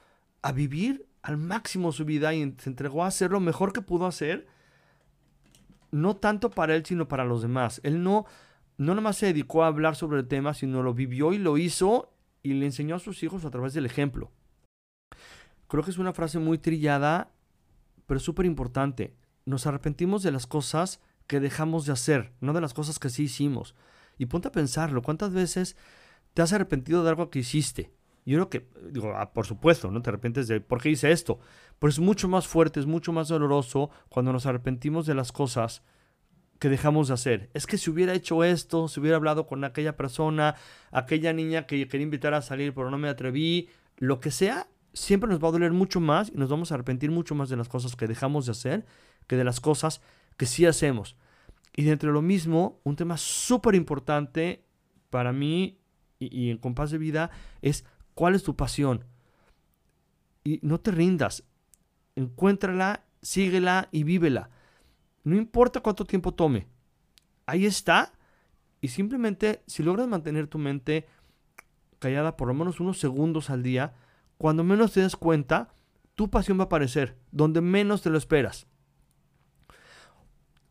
a 0.43 0.53
vivir 0.53 1.07
al 1.23 1.37
máximo 1.37 1.93
su 1.93 2.05
vida 2.05 2.35
y 2.35 2.55
se 2.59 2.71
entregó 2.71 3.05
a 3.05 3.09
hacer 3.09 3.31
lo 3.31 3.41
mejor 3.41 3.73
que 3.73 3.83
pudo 3.83 4.07
hacer, 4.07 4.47
no 5.91 6.17
tanto 6.17 6.51
para 6.51 6.75
él, 6.75 6.85
sino 6.85 7.09
para 7.09 7.25
los 7.25 7.43
demás. 7.43 7.81
Él 7.85 8.03
no, 8.03 8.27
no 8.79 8.95
nomás 8.95 9.17
se 9.17 9.27
dedicó 9.27 9.65
a 9.65 9.67
hablar 9.67 9.97
sobre 9.97 10.21
el 10.21 10.29
tema, 10.29 10.55
sino 10.55 10.83
lo 10.83 10.95
vivió 10.95 11.33
y 11.33 11.39
lo 11.39 11.59
hizo 11.59 12.15
y 12.43 12.55
le 12.55 12.65
enseñó 12.65 12.95
a 12.95 13.01
sus 13.01 13.23
hijos 13.23 13.45
a 13.45 13.51
través 13.51 13.75
del 13.75 13.85
ejemplo. 13.85 14.31
Creo 15.67 15.83
que 15.83 15.91
es 15.91 15.99
una 15.99 16.13
frase 16.13 16.39
muy 16.39 16.59
trillada, 16.59 17.33
pero 18.07 18.21
súper 18.21 18.47
importante. 18.47 19.15
Nos 19.45 19.67
arrepentimos 19.67 20.23
de 20.23 20.31
las 20.31 20.47
cosas 20.47 21.01
que 21.27 21.41
dejamos 21.41 21.87
de 21.87 21.93
hacer, 21.93 22.33
no 22.41 22.53
de 22.53 22.61
las 22.61 22.73
cosas 22.73 22.99
que 22.99 23.11
sí 23.11 23.25
hicimos. 23.25 23.75
Y 24.17 24.27
ponte 24.27 24.49
a 24.49 24.53
pensarlo, 24.53 25.03
¿cuántas 25.03 25.33
veces 25.33 25.77
te 26.33 26.43
has 26.43 26.53
arrepentido 26.53 27.03
de 27.03 27.11
algo 27.11 27.31
que 27.31 27.41
hiciste? 27.41 27.93
Yo 28.25 28.37
creo 28.37 28.51
que, 28.51 28.69
digo, 28.93 29.15
ah, 29.17 29.33
por 29.33 29.47
supuesto, 29.47 29.91
no 29.91 30.03
te 30.03 30.11
arrepientes 30.11 30.49
de 30.49 30.61
por 30.61 30.81
qué 30.81 30.91
hice 30.91 31.11
esto, 31.11 31.41
pero 31.79 31.91
es 31.91 31.99
mucho 31.99 32.29
más 32.29 32.47
fuerte, 32.47 32.79
es 32.79 32.87
mucho 32.87 33.13
más 33.13 33.29
doloroso 33.29 33.91
cuando 34.09 34.33
nos 34.33 34.47
arrepentimos 34.47 35.07
de 35.07 35.15
las 35.15 35.33
cosas 35.33 35.83
que 36.59 36.69
dejamos 36.69 37.09
de 37.09 37.15
hacer. 37.15 37.51
Es 37.55 37.67
que 37.67 37.79
si 37.79 37.91
hubiera 37.91 38.15
hecho 38.15 38.45
esto, 38.45 38.89
si 38.89 39.01
hubiera 39.01 39.17
hablado 39.17 39.47
con 39.47 39.65
aquella 39.65 39.97
persona, 39.97 40.57
aquella 40.91 41.33
niña 41.33 41.67
que 41.67 41.87
quería 41.89 42.05
invitar 42.05 42.35
a 42.35 42.43
salir 42.43 42.75
pero 42.75 42.91
no 42.91 42.99
me 42.99 43.09
atreví, 43.09 43.69
lo 43.97 44.21
que 44.21 44.31
sea, 44.31 44.69
siempre 44.93 45.31
nos 45.31 45.43
va 45.43 45.49
a 45.49 45.53
doler 45.53 45.73
mucho 45.73 46.01
más 46.01 46.31
y 46.31 46.37
nos 46.37 46.49
vamos 46.49 46.71
a 46.71 46.75
arrepentir 46.75 47.11
mucho 47.11 47.35
más 47.35 47.49
de 47.49 47.57
las 47.57 47.69
cosas 47.69 47.97
que 47.97 48.07
dejamos 48.07 48.47
de 48.47 48.53
hacer 48.53 48.87
que 49.27 49.37
de 49.37 49.45
las 49.45 49.61
cosas 49.61 50.01
que 50.37 50.47
sí 50.47 50.67
hacemos. 50.67 51.17
Y 51.77 51.85
dentro 51.85 52.09
de 52.09 52.15
lo 52.15 52.23
mismo, 52.23 52.81
un 52.83 52.97
tema 52.97 53.17
súper 53.17 53.75
importante 53.75 54.65
para 55.11 55.33
mí 55.33 55.79
y, 56.19 56.47
y 56.47 56.51
en 56.51 56.59
compás 56.59 56.91
de 56.91 56.99
vida 56.99 57.31
es 57.63 57.85
¿Cuál 58.19 58.35
es 58.35 58.43
tu 58.43 58.57
pasión? 58.57 59.05
Y 60.43 60.59
no 60.65 60.81
te 60.81 60.91
rindas. 60.91 61.45
Encuéntrala, 62.17 63.05
síguela 63.23 63.89
y 63.93 64.03
vívela. 64.03 64.51
No 65.25 65.37
importa 65.37 65.81
cuánto 65.81 66.05
tiempo 66.05 66.33
tome. 66.33 66.67
Ahí 67.47 67.67
está. 67.67 68.13
Y 68.81 68.89
simplemente, 68.89 69.63
si 69.67 69.83
logras 69.83 70.07
mantener 70.07 70.47
tu 70.47 70.59
mente 70.59 71.07
callada 71.99 72.37
por 72.37 72.49
lo 72.49 72.55
menos 72.55 72.81
unos 72.81 72.99
segundos 72.99 73.51
al 73.51 73.63
día, 73.63 73.95
cuando 74.37 74.63
menos 74.65 74.93
te 74.93 75.01
des 75.01 75.17
cuenta, 75.17 75.69
tu 76.15 76.31
pasión 76.31 76.59
va 76.59 76.63
a 76.63 76.67
aparecer, 76.67 77.17
donde 77.33 77.61
menos 77.61 78.03
te 78.03 78.11
lo 78.11 78.19
esperas. 78.19 78.67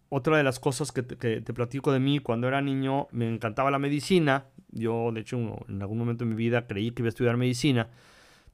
Otra 0.09 0.37
de 0.37 0.43
las 0.43 0.59
cosas 0.59 0.93
que 0.93 1.03
te, 1.03 1.41
te, 1.41 1.53
platico 1.53 1.91
de 1.91 1.99
mí, 1.99 2.19
cuando 2.19 2.47
era 2.47 2.61
niño 2.61 3.07
me 3.11 3.27
encantaba 3.27 3.69
la 3.71 3.79
medicina, 3.79 4.45
yo, 4.69 5.11
de 5.11 5.21
hecho, 5.21 5.37
en 5.67 5.81
algún 5.81 5.97
momento 5.97 6.23
de 6.23 6.29
mi 6.29 6.35
vida 6.35 6.65
creí 6.65 6.91
que 6.91 7.01
iba 7.01 7.07
a 7.07 7.09
estudiar 7.09 7.35
medicina. 7.35 7.89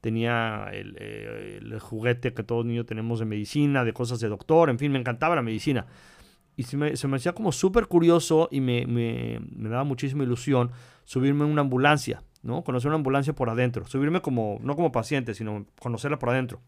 Tenía 0.03 0.69
el, 0.73 1.79
juguete 1.79 2.33
que 2.33 2.43
todos 2.43 2.65
niños 2.65 2.85
tenemos 2.85 3.19
de 3.19 3.25
medicina, 3.25 3.85
de 3.85 3.93
cosas 3.93 4.19
de 4.19 4.27
doctor, 4.27 4.69
en 4.69 4.77
fin, 4.77 4.91
me 4.91 4.99
encantaba 4.99 5.33
la 5.33 5.41
medicina. 5.41 5.85
Y 6.57 6.63
se 6.63 6.75
me, 6.75 6.97
se 6.97 7.07
me 7.07 7.15
hacía 7.15 7.31
como 7.31 7.53
súper 7.53 7.87
curioso 7.87 8.49
y 8.51 8.59
me, 8.59 8.85
me, 8.85 9.39
me, 9.55 9.69
daba 9.69 9.85
muchísima 9.85 10.25
ilusión 10.25 10.71
subirme 11.05 11.45
en 11.45 11.51
una 11.51 11.61
ambulancia, 11.61 12.21
¿no? 12.41 12.65
Conocer 12.65 12.89
una 12.89 12.97
ambulancia 12.97 13.31
por 13.31 13.49
adentro. 13.49 13.87
Subirme 13.87 14.21
como, 14.21 14.59
no 14.61 14.75
como 14.75 14.91
paciente, 14.91 15.33
sino 15.35 15.67
conocerla 15.79 16.19
por 16.19 16.31
adentro. 16.31 16.59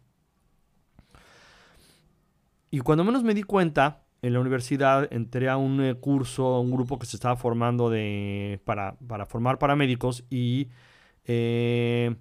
Y 2.72 2.80
cuando 2.80 3.04
menos 3.04 3.22
me 3.22 3.34
di 3.34 3.44
cuenta, 3.44 4.06
en 4.22 4.32
la 4.32 4.40
universidad 4.40 5.12
entré 5.12 5.50
a 5.50 5.58
un 5.58 5.82
eh, 5.82 5.96
curso, 5.96 6.62
un 6.62 6.72
grupo 6.72 6.98
que 6.98 7.06
se 7.06 7.18
estaba 7.18 7.36
formando 7.36 7.90
de, 7.90 8.62
para, 8.64 8.96
para 9.06 9.26
formar 9.26 9.60
paramédicos 9.60 10.24
y 10.30 10.70
eh, 11.26 12.16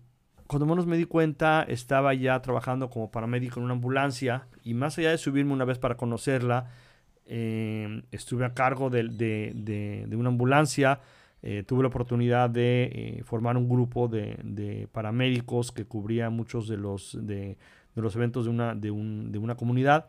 cuando 0.54 0.66
menos 0.66 0.86
me 0.86 0.96
di 0.96 1.04
cuenta 1.04 1.64
estaba 1.66 2.14
ya 2.14 2.40
trabajando 2.40 2.88
como 2.88 3.10
paramédico 3.10 3.58
en 3.58 3.64
una 3.64 3.74
ambulancia 3.74 4.46
y 4.62 4.72
más 4.72 4.96
allá 4.96 5.10
de 5.10 5.18
subirme 5.18 5.52
una 5.52 5.64
vez 5.64 5.80
para 5.80 5.96
conocerla, 5.96 6.70
eh, 7.26 8.04
estuve 8.12 8.44
a 8.44 8.54
cargo 8.54 8.88
de, 8.88 9.08
de, 9.08 9.52
de, 10.06 10.14
una 10.14 10.28
ambulancia, 10.28 11.00
tuve 11.66 11.82
la 11.82 11.88
oportunidad 11.88 12.50
de 12.50 13.20
formar 13.24 13.56
un 13.56 13.68
grupo 13.68 14.06
de, 14.06 14.88
paramédicos 14.92 15.72
que 15.72 15.86
cubría 15.86 16.30
muchos 16.30 16.68
de 16.68 16.76
los, 16.76 17.18
de, 17.20 17.58
los 17.96 18.14
eventos 18.14 18.44
de 18.44 18.52
una, 18.52 18.76
de, 18.76 18.92
un, 18.92 19.32
de 19.32 19.38
una 19.38 19.56
comunidad. 19.56 20.06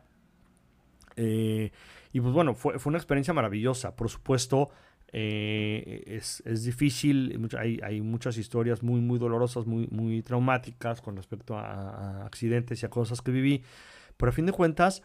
Eh, 1.16 1.72
y 2.14 2.22
pues 2.22 2.36
bueno, 2.36 2.54
fue, 2.54 2.78
fue, 2.78 2.92
una 2.92 3.00
experiencia 3.00 3.34
maravillosa. 3.34 3.96
Por 3.96 4.10
supuesto, 4.10 4.70
eh, 5.18 6.04
es, 6.08 6.44
es, 6.46 6.66
difícil, 6.66 7.50
hay, 7.58 7.80
hay, 7.82 8.02
muchas 8.02 8.38
historias 8.38 8.84
muy, 8.84 9.00
muy 9.00 9.18
dolorosas, 9.18 9.66
muy, 9.66 9.88
muy 9.88 10.22
traumáticas 10.22 11.00
con 11.00 11.16
respecto 11.16 11.58
a, 11.58 12.26
accidentes 12.26 12.84
y 12.84 12.86
a 12.86 12.90
cosas 12.90 13.22
que 13.22 13.32
viví. 13.32 13.64
Pero 14.18 14.32
a 14.32 14.34
fin 14.34 14.46
de 14.46 14.52
cuentas, 14.52 15.04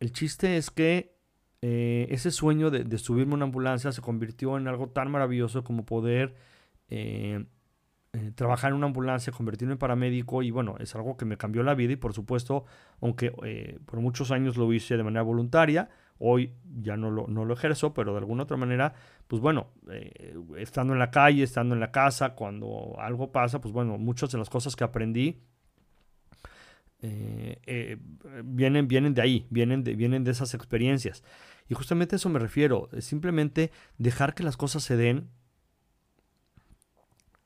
el 0.00 0.12
chiste 0.12 0.56
es 0.56 0.70
que 0.70 1.14
eh, 1.60 2.06
ese 2.08 2.30
sueño 2.30 2.70
de, 2.70 2.96
subirme 2.96 3.32
a 3.32 3.34
una 3.34 3.44
ambulancia 3.44 3.92
se 3.92 4.00
convirtió 4.00 4.56
en 4.56 4.66
algo 4.66 4.88
tan 4.88 5.10
maravilloso 5.10 5.62
como 5.62 5.84
poder 5.84 6.34
eh, 6.88 7.44
trabajar 8.34 8.70
en 8.70 8.78
una 8.78 8.86
ambulancia, 8.86 9.30
convertirme 9.30 9.74
en 9.74 9.78
paramédico 9.78 10.42
y 10.42 10.50
bueno, 10.50 10.76
es 10.80 10.94
algo 10.94 11.18
que 11.18 11.26
me 11.26 11.36
cambió 11.36 11.62
la 11.62 11.74
vida 11.74 11.92
y 11.92 11.96
por 11.96 12.14
supuesto, 12.14 12.64
aunque 13.02 13.30
por 13.84 14.00
muchos 14.00 14.30
años 14.30 14.56
lo 14.56 14.72
hice 14.72 14.96
de 14.96 15.02
manera 15.02 15.22
voluntaria, 15.22 15.90
hoy 16.24 16.54
ya 16.80 16.96
no 16.96 17.10
lo, 17.10 17.26
no 17.26 17.44
lo 17.44 17.54
ejerzo, 17.54 17.92
pero 17.92 18.12
de 18.12 18.18
alguna 18.18 18.44
otra 18.44 18.56
manera, 18.56 18.94
pues 19.26 19.42
bueno, 19.42 19.68
eh, 19.90 20.36
estando 20.56 20.92
en 20.92 21.00
la 21.00 21.10
calle, 21.10 21.42
estando 21.42 21.74
en 21.74 21.80
la 21.80 21.90
casa, 21.90 22.34
cuando 22.34 22.94
algo 22.98 23.32
pasa, 23.32 23.60
pues 23.60 23.74
bueno, 23.74 23.98
muchas 23.98 24.30
de 24.30 24.38
las 24.38 24.48
cosas 24.48 24.76
que 24.76 24.84
aprendí 24.84 25.40
vienen, 28.44 28.86
vienen 28.86 29.12
de 29.12 29.22
ahí, 29.22 29.46
vienen 29.50 29.82
de, 29.82 29.96
vienen 29.96 30.22
de 30.22 30.30
esas 30.30 30.54
experiencias. 30.54 31.24
Y 31.68 31.74
justamente 31.74 32.14
a 32.14 32.16
eso 32.16 32.28
me 32.28 32.38
refiero, 32.38 32.88
simplemente 33.00 33.72
dejar 33.98 34.34
que 34.34 34.44
las 34.44 34.56
cosas 34.56 34.84
se 34.84 34.96
den 34.96 35.28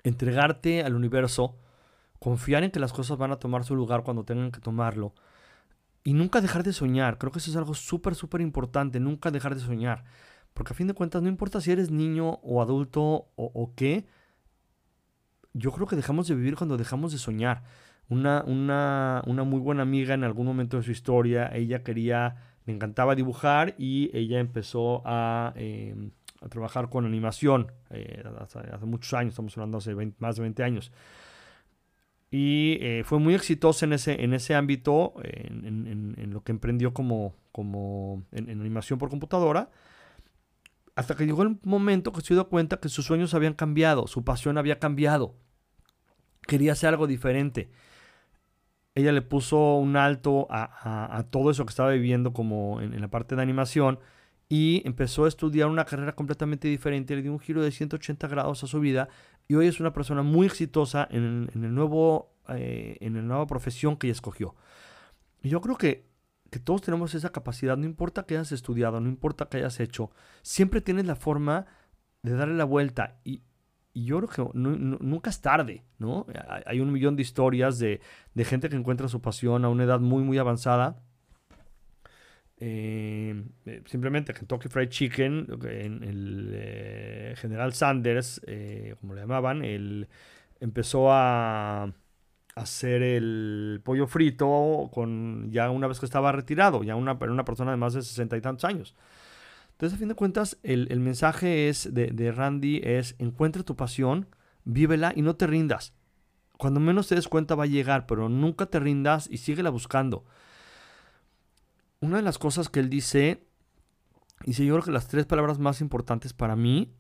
entregarte 0.02 0.82
al 0.82 0.94
universo, 0.94 1.56
confiar 2.18 2.64
en 2.64 2.70
que 2.70 2.80
las 2.80 2.92
cosas 2.92 3.18
van 3.18 3.32
a 3.32 3.36
tomar 3.36 3.64
su 3.64 3.74
lugar 3.74 4.02
cuando 4.02 4.24
tengan 4.24 4.52
que 4.52 4.60
tomarlo 4.60 5.14
y 6.06 6.14
nunca 6.14 6.40
dejar 6.40 6.62
de 6.62 6.72
soñar. 6.72 7.18
Creo 7.18 7.32
que 7.32 7.40
eso 7.40 7.50
es 7.50 7.56
algo 7.56 7.74
súper, 7.74 8.14
súper 8.14 8.40
importante, 8.40 9.00
nunca 9.00 9.32
dejar 9.32 9.56
de 9.56 9.60
soñar. 9.60 10.04
Porque 10.54 10.72
a 10.72 10.76
fin 10.76 10.86
de 10.86 10.94
cuentas, 10.94 11.20
no 11.20 11.28
importa 11.28 11.60
si 11.60 11.72
eres 11.72 11.90
niño 11.90 12.38
o 12.44 12.62
adulto 12.62 13.32
o, 13.34 13.72
qué, 13.74 14.06
yo 15.52 15.72
creo 15.72 15.88
que 15.88 15.96
dejamos 15.96 16.28
de 16.28 16.36
vivir 16.36 16.54
cuando 16.54 16.76
dejamos 16.76 17.10
de 17.10 17.18
soñar. 17.18 17.64
Una, 18.08 18.44
una, 18.46 19.20
una, 19.26 19.42
muy 19.42 19.58
buena 19.58 19.82
amiga 19.82 20.14
en 20.14 20.22
algún 20.22 20.46
momento 20.46 20.76
de 20.76 20.84
su 20.84 20.92
historia, 20.92 21.50
ella 21.52 21.82
quería, 21.82 22.36
le 22.66 22.74
encantaba 22.74 23.16
dibujar 23.16 23.74
y 23.76 24.16
ella 24.16 24.38
empezó 24.38 25.02
a, 25.04 25.54
eh, 25.56 26.12
a 26.40 26.48
trabajar 26.48 26.88
con 26.88 27.04
animación 27.04 27.72
eh, 27.90 28.22
hace, 28.38 28.86
muchos 28.86 29.12
años, 29.12 29.32
estamos 29.32 29.58
hablando 29.58 29.78
hace 29.78 29.92
20, 29.92 30.18
más 30.20 30.36
de 30.36 30.42
20 30.42 30.62
años. 30.62 30.92
Y 32.30 32.78
eh, 32.80 33.02
fue 33.04 33.18
muy 33.18 33.34
exitosa 33.34 33.86
en 33.86 33.92
ese, 33.92 34.22
en 34.24 34.34
ese 34.34 34.54
ámbito, 34.54 35.14
en, 35.22 36.32
lo 36.32 36.42
que 36.42 36.52
emprendió 36.52 36.92
como, 36.92 37.34
como 37.52 38.24
en, 38.32 38.50
animación 38.50 38.98
por 38.98 39.10
computadora. 39.10 39.70
Hasta 40.96 41.14
que 41.14 41.26
llegó 41.26 41.42
el 41.42 41.58
momento 41.62 42.12
que 42.12 42.22
se 42.22 42.34
dio 42.34 42.48
cuenta 42.48 42.78
que 42.78 42.88
sus 42.88 43.04
sueños 43.04 43.34
habían 43.34 43.54
cambiado, 43.54 44.06
su 44.06 44.24
pasión 44.24 44.58
había 44.58 44.78
cambiado. 44.78 45.36
Quería 46.46 46.72
hacer 46.72 46.88
algo 46.88 47.06
diferente. 47.06 47.70
Ella 48.94 49.12
le 49.12 49.22
puso 49.22 49.76
un 49.76 49.96
alto 49.96 50.46
a, 50.50 51.18
a, 51.18 51.22
todo 51.24 51.50
eso 51.50 51.66
que 51.66 51.70
estaba 51.70 51.90
viviendo 51.90 52.32
como 52.32 52.80
en, 52.80 52.98
la 52.98 53.08
parte 53.08 53.36
de 53.36 53.42
animación 53.42 54.00
y 54.48 54.82
empezó 54.86 55.24
a 55.24 55.28
estudiar 55.28 55.68
una 55.68 55.84
carrera 55.84 56.14
completamente 56.14 56.68
diferente. 56.68 57.16
Le 57.16 57.22
dio 57.22 57.32
un 57.32 57.40
giro 57.40 57.62
de 57.62 57.70
180 57.70 58.28
grados 58.28 58.62
a 58.64 58.66
su 58.66 58.80
vida 58.80 59.08
y 59.48 59.54
hoy 59.54 59.66
es 59.66 59.80
una 59.80 59.92
persona 59.92 60.22
muy 60.22 60.46
exitosa 60.46 61.06
en, 61.10 61.50
el 61.54 61.74
nuevo, 61.74 62.34
eh, 62.48 62.96
en 63.00 63.14
la 63.14 63.22
nueva 63.22 63.46
profesión 63.46 63.96
que 63.96 64.06
ella 64.06 64.12
escogió. 64.12 64.54
Yo 65.42 65.60
creo 65.60 65.76
que 65.76 66.06
que 66.50 66.58
todos 66.58 66.82
tenemos 66.82 67.14
esa 67.14 67.30
capacidad, 67.30 67.76
no 67.76 67.86
importa 67.86 68.24
que 68.24 68.34
hayas 68.34 68.52
estudiado, 68.52 69.00
no 69.00 69.08
importa 69.08 69.48
que 69.48 69.58
hayas 69.58 69.80
hecho, 69.80 70.10
siempre 70.42 70.80
tienes 70.80 71.06
la 71.06 71.16
forma 71.16 71.66
de 72.22 72.32
darle 72.32 72.54
la 72.54 72.64
vuelta 72.64 73.20
y, 73.24 73.42
y 73.92 74.04
yo 74.04 74.20
creo 74.20 74.52
que 74.52 74.58
nunca 74.58 75.30
es 75.30 75.40
tarde, 75.40 75.84
¿no? 75.98 76.26
Hay 76.66 76.80
un 76.80 76.92
millón 76.92 77.16
de 77.16 77.22
historias 77.22 77.78
de, 77.78 78.00
de, 78.34 78.44
gente 78.44 78.68
que 78.68 78.76
encuentra 78.76 79.08
su 79.08 79.20
pasión 79.20 79.64
a 79.64 79.68
una 79.68 79.84
edad 79.84 80.00
muy, 80.00 80.22
muy 80.22 80.38
avanzada. 80.38 81.02
Eh, 82.58 83.44
simplemente 83.84 84.32
Kentucky 84.32 84.68
Fried 84.68 84.88
Chicken, 84.88 85.46
en 85.64 86.02
el 86.02 86.50
eh, 86.54 87.34
General 87.36 87.72
Sanders, 87.74 88.40
eh, 88.46 88.94
como 89.00 89.14
le 89.14 89.20
llamaban, 89.22 89.64
él 89.64 90.08
empezó 90.60 91.12
a 91.12 91.92
hacer 92.54 93.02
el 93.02 93.82
pollo 93.84 94.06
frito 94.06 94.90
con 94.92 95.50
ya 95.50 95.70
una 95.70 95.86
vez 95.86 96.00
que 96.00 96.06
estaba 96.06 96.32
retirado, 96.32 96.82
ya 96.82 96.96
una, 96.96 97.12
una 97.12 97.44
persona 97.44 97.72
de 97.72 97.76
más 97.76 97.92
de 97.92 98.02
sesenta 98.02 98.36
y 98.36 98.40
tantos 98.40 98.64
años. 98.64 98.94
Entonces, 99.72 99.96
a 99.96 99.98
fin 99.98 100.08
de 100.08 100.14
cuentas, 100.14 100.58
el, 100.62 100.90
el 100.90 101.00
mensaje 101.00 101.68
es 101.68 101.92
de, 101.92 102.06
de, 102.06 102.32
Randy 102.32 102.80
es 102.82 103.14
encuentra 103.18 103.62
tu 103.62 103.76
pasión, 103.76 104.26
vívela 104.64 105.12
y 105.14 105.20
no 105.20 105.36
te 105.36 105.46
rindas. 105.46 105.92
Cuando 106.56 106.80
menos 106.80 107.08
te 107.08 107.14
des 107.14 107.28
cuenta 107.28 107.54
va 107.54 107.64
a 107.64 107.66
llegar, 107.66 108.06
pero 108.06 108.30
nunca 108.30 108.64
te 108.64 108.80
rindas 108.80 109.28
y 109.30 109.36
síguela 109.36 109.68
buscando. 109.68 110.24
Una 112.00 112.16
de 112.16 112.22
las 112.22 112.38
cosas 112.38 112.68
que 112.68 112.80
él 112.80 112.90
dice, 112.90 113.46
dice 114.44 114.64
yo 114.64 114.74
creo 114.74 114.84
que 114.84 114.90
las 114.90 115.08
tres 115.08 115.26
palabras 115.26 115.58
más 115.58 115.80
importantes 115.80 116.32
para 116.32 116.56
mí 116.56 116.94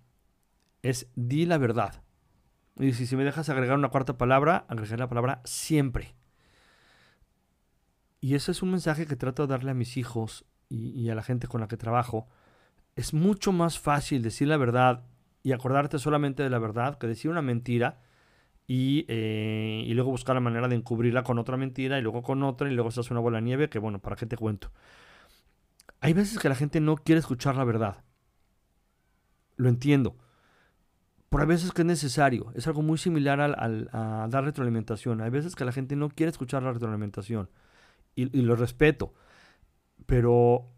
es 0.82 1.10
di 1.14 1.46
la 1.46 1.58
verdad. 1.58 2.02
Y 2.78 2.92
si, 2.92 3.16
me 3.16 3.24
dejas 3.24 3.48
agregar 3.48 3.78
una 3.78 3.88
cuarta 3.88 4.18
palabra, 4.18 4.66
agregar 4.68 4.98
la 4.98 5.08
palabra 5.08 5.40
siempre. 5.44 6.14
Y 8.20 8.34
ese 8.34 8.52
es 8.52 8.62
un 8.62 8.70
mensaje 8.70 9.06
que 9.06 9.16
trato 9.16 9.46
de 9.46 9.52
darle 9.52 9.70
a 9.70 9.74
mis 9.74 9.96
hijos 9.96 10.44
y, 10.68 10.90
y, 10.90 11.10
a 11.10 11.14
la 11.14 11.22
gente 11.22 11.46
con 11.46 11.60
la 11.60 11.68
que 11.68 11.76
trabajo. 11.76 12.28
Es 12.94 13.14
mucho 13.14 13.52
más 13.52 13.78
fácil 13.78 14.22
decir 14.22 14.48
la 14.48 14.56
verdad 14.56 15.04
y 15.42 15.52
acordarte 15.52 15.98
solamente 15.98 16.42
de 16.42 16.50
la 16.50 16.58
verdad 16.58 16.98
que 16.98 17.06
decir 17.06 17.30
una 17.30 17.42
mentira 17.42 18.00
y, 18.66 19.04
eh, 19.08 19.65
y 19.86 19.94
luego 19.94 20.10
buscar 20.10 20.34
la 20.34 20.40
manera 20.40 20.68
de 20.68 20.76
encubrirla 20.76 21.22
con 21.22 21.38
otra 21.38 21.56
mentira 21.56 21.98
y 21.98 22.02
luego 22.02 22.22
con 22.22 22.42
otra 22.42 22.70
y 22.70 22.74
luego 22.74 22.90
se 22.90 23.00
hace 23.00 23.12
una 23.12 23.20
bola 23.20 23.40
nieve 23.40 23.68
que 23.68 23.78
bueno, 23.78 23.98
¿para 24.00 24.16
qué 24.16 24.26
te 24.26 24.36
cuento? 24.36 24.70
Hay 26.00 26.12
veces 26.12 26.38
que 26.38 26.48
la 26.48 26.54
gente 26.54 26.80
no 26.80 26.96
quiere 26.96 27.20
escuchar 27.20 27.56
la 27.56 27.64
verdad. 27.64 28.04
Lo 29.56 29.68
entiendo 29.68 30.16
por 31.28 31.40
hay 31.40 31.46
veces 31.48 31.72
que 31.72 31.82
es 31.82 31.86
necesario. 31.86 32.52
Es 32.54 32.66
algo 32.66 32.82
muy 32.82 32.98
similar 32.98 33.40
al, 33.40 33.90
a 33.92 34.26
dar 34.30 34.44
retroalimentación. 34.44 35.20
Hay 35.20 35.30
veces 35.30 35.54
que 35.54 35.64
la 35.64 35.72
gente 35.72 35.96
no 35.96 36.08
quiere 36.08 36.30
escuchar 36.30 36.62
la 36.62 36.72
retroalimentación. 36.72 37.50
Y, 38.14 38.36
y, 38.38 38.42
lo 38.42 38.56
respeto. 38.56 39.12
Pero, 40.06 40.70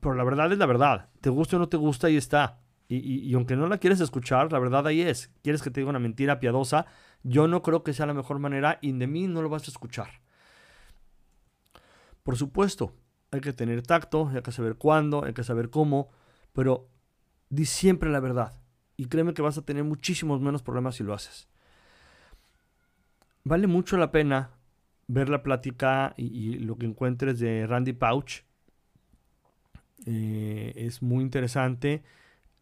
pero 0.00 0.14
la 0.14 0.24
verdad 0.24 0.52
es 0.52 0.58
la 0.58 0.66
verdad. 0.66 1.10
Te 1.20 1.30
gusta 1.30 1.56
o 1.56 1.58
no 1.58 1.68
te 1.68 1.76
gusta, 1.76 2.06
ahí 2.06 2.16
está. 2.16 2.60
Y, 2.88 2.96
y, 3.28 3.34
aunque 3.34 3.54
no 3.54 3.68
la 3.68 3.78
quieres 3.78 4.00
escuchar, 4.00 4.50
la 4.50 4.58
verdad 4.58 4.86
ahí 4.86 5.02
es. 5.02 5.30
Quieres 5.42 5.62
que 5.62 5.70
te 5.70 5.80
diga 5.80 5.90
una 5.90 5.98
mentira 5.98 6.40
piadosa. 6.40 6.86
Yo 7.22 7.46
no 7.46 7.62
creo 7.62 7.84
que 7.84 7.92
sea 7.92 8.06
la 8.06 8.14
mejor 8.14 8.38
manera 8.38 8.78
y 8.80 8.92
de 8.92 9.06
mí 9.06 9.28
no 9.28 9.42
lo 9.42 9.50
vas 9.50 9.68
a 9.68 9.70
escuchar. 9.70 10.08
Por 12.22 12.36
supuesto, 12.36 12.94
hay 13.30 13.40
que 13.40 13.52
tener 13.52 13.82
tacto, 13.82 14.30
hay 14.34 14.40
que 14.40 14.52
saber 14.52 14.76
cuándo, 14.76 15.24
hay 15.24 15.34
que 15.34 15.44
saber 15.44 15.68
cómo. 15.68 16.08
Pero 16.54 16.88
di 17.50 17.66
siempre 17.66 18.08
la 18.10 18.20
verdad 18.20 18.58
y 18.96 19.06
créeme 19.06 19.32
que 19.32 19.42
vas 19.42 19.58
a 19.58 19.62
tener 19.62 19.84
muchísimos 19.84 20.40
menos 20.40 20.62
problemas 20.62 20.96
si 20.96 21.04
lo 21.04 21.14
haces. 21.14 21.46
Vale 23.44 23.66
mucho 23.66 23.96
la 23.96 24.10
pena 24.10 24.50
ver 25.06 25.28
la 25.28 25.42
plática 25.42 26.14
y, 26.16 26.24
y 26.24 26.58
lo 26.58 26.76
que 26.76 26.86
encuentres 26.86 27.38
de 27.38 27.66
Randy 27.66 27.92
Pouch. 27.92 28.44
Eh, 30.04 30.72
es 30.74 31.00
muy 31.00 31.22
interesante. 31.22 32.02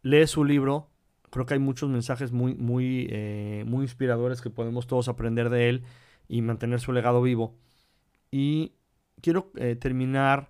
Lee 0.07 0.25
su 0.25 0.45
libro. 0.45 0.89
Creo 1.29 1.45
que 1.45 1.55
hay 1.55 1.59
muchos 1.59 1.89
mensajes 1.89 2.31
muy, 2.31 2.55
muy, 2.55 3.07
eh, 3.09 3.63
muy 3.67 3.83
inspiradores 3.83 4.41
que 4.41 4.49
podemos 4.49 4.87
todos 4.87 5.09
aprender 5.09 5.49
de 5.49 5.69
él 5.69 5.83
y 6.29 6.41
mantener 6.41 6.79
su 6.79 6.93
legado 6.93 7.21
vivo. 7.21 7.55
Y 8.31 8.73
quiero 9.21 9.51
eh, 9.55 9.75
terminar, 9.75 10.49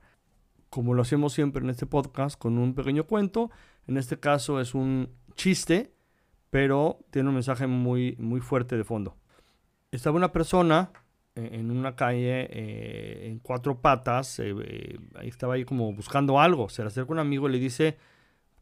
como 0.70 0.94
lo 0.94 1.02
hacemos 1.02 1.34
siempre 1.34 1.64
en 1.64 1.72
este 1.72 1.88
podcast, 1.88 2.38
con 2.38 2.60
un 2.60 2.76
pequeño 2.76 3.06
cuento. 3.08 3.50
En 3.88 3.98
este 3.98 4.20
caso 4.20 4.62
es 4.62 4.76
un 4.76 5.10
chiste, 5.34 5.92
pero 6.52 7.00
tiene 7.10 7.30
un 7.30 7.36
mensaje 7.36 7.66
muy, 7.66 8.16
muy 8.20 8.40
fuerte 8.40 8.78
de 8.78 8.84
fondo. 8.84 9.18
Estaba 9.90 10.18
una 10.18 10.32
persona 10.32 10.92
eh, 11.34 11.50
en 11.54 11.72
una 11.72 11.96
calle 11.96 13.28
en 13.28 13.40
cuatro 13.40 13.82
patas, 13.82 14.40
estaba 15.24 15.56
ahí 15.56 15.66
como 15.66 15.92
buscando 15.94 16.40
algo. 16.40 16.70
Se 16.70 16.84
le 16.84 16.90
acerca 16.90 17.12
un 17.12 17.20
amigo 17.20 17.50
y 17.50 17.54
le 17.54 17.60
dice, 17.60 17.98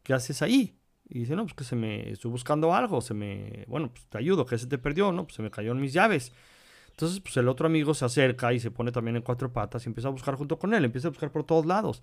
¿qué 0.02 0.14
haces 0.14 0.40
ahí? 0.40 0.76
Y 1.08 1.20
dice, 1.20 1.36
no, 1.36 1.44
pues 1.44 1.54
que 1.54 1.64
se 1.64 1.76
me, 1.76 2.10
estoy 2.10 2.30
buscando 2.30 2.74
algo, 2.74 3.00
se 3.00 3.14
me, 3.14 3.64
bueno, 3.68 3.90
pues 3.90 4.06
te 4.06 4.18
ayudo, 4.18 4.44
que 4.44 4.58
se 4.58 4.66
te 4.66 4.76
perdió, 4.78 5.12
¿no? 5.12 5.24
Pues 5.24 5.36
se 5.36 5.42
me 5.42 5.50
cayeron 5.50 5.80
mis 5.80 5.92
llaves. 5.92 6.32
Entonces, 6.90 7.20
pues 7.20 7.36
el 7.36 7.48
otro 7.48 7.66
amigo 7.66 7.94
se 7.94 8.04
acerca 8.04 8.52
y 8.52 8.58
se 8.58 8.70
pone 8.70 8.90
también 8.90 9.16
en 9.16 9.22
cuatro 9.22 9.52
patas 9.52 9.84
y 9.84 9.88
empieza 9.88 10.08
a 10.08 10.10
buscar 10.10 10.34
junto 10.34 10.58
con 10.58 10.74
él, 10.74 10.84
empieza 10.84 11.08
a 11.08 11.10
buscar 11.10 11.30
por 11.30 11.44
todos 11.44 11.66
lados. 11.66 12.02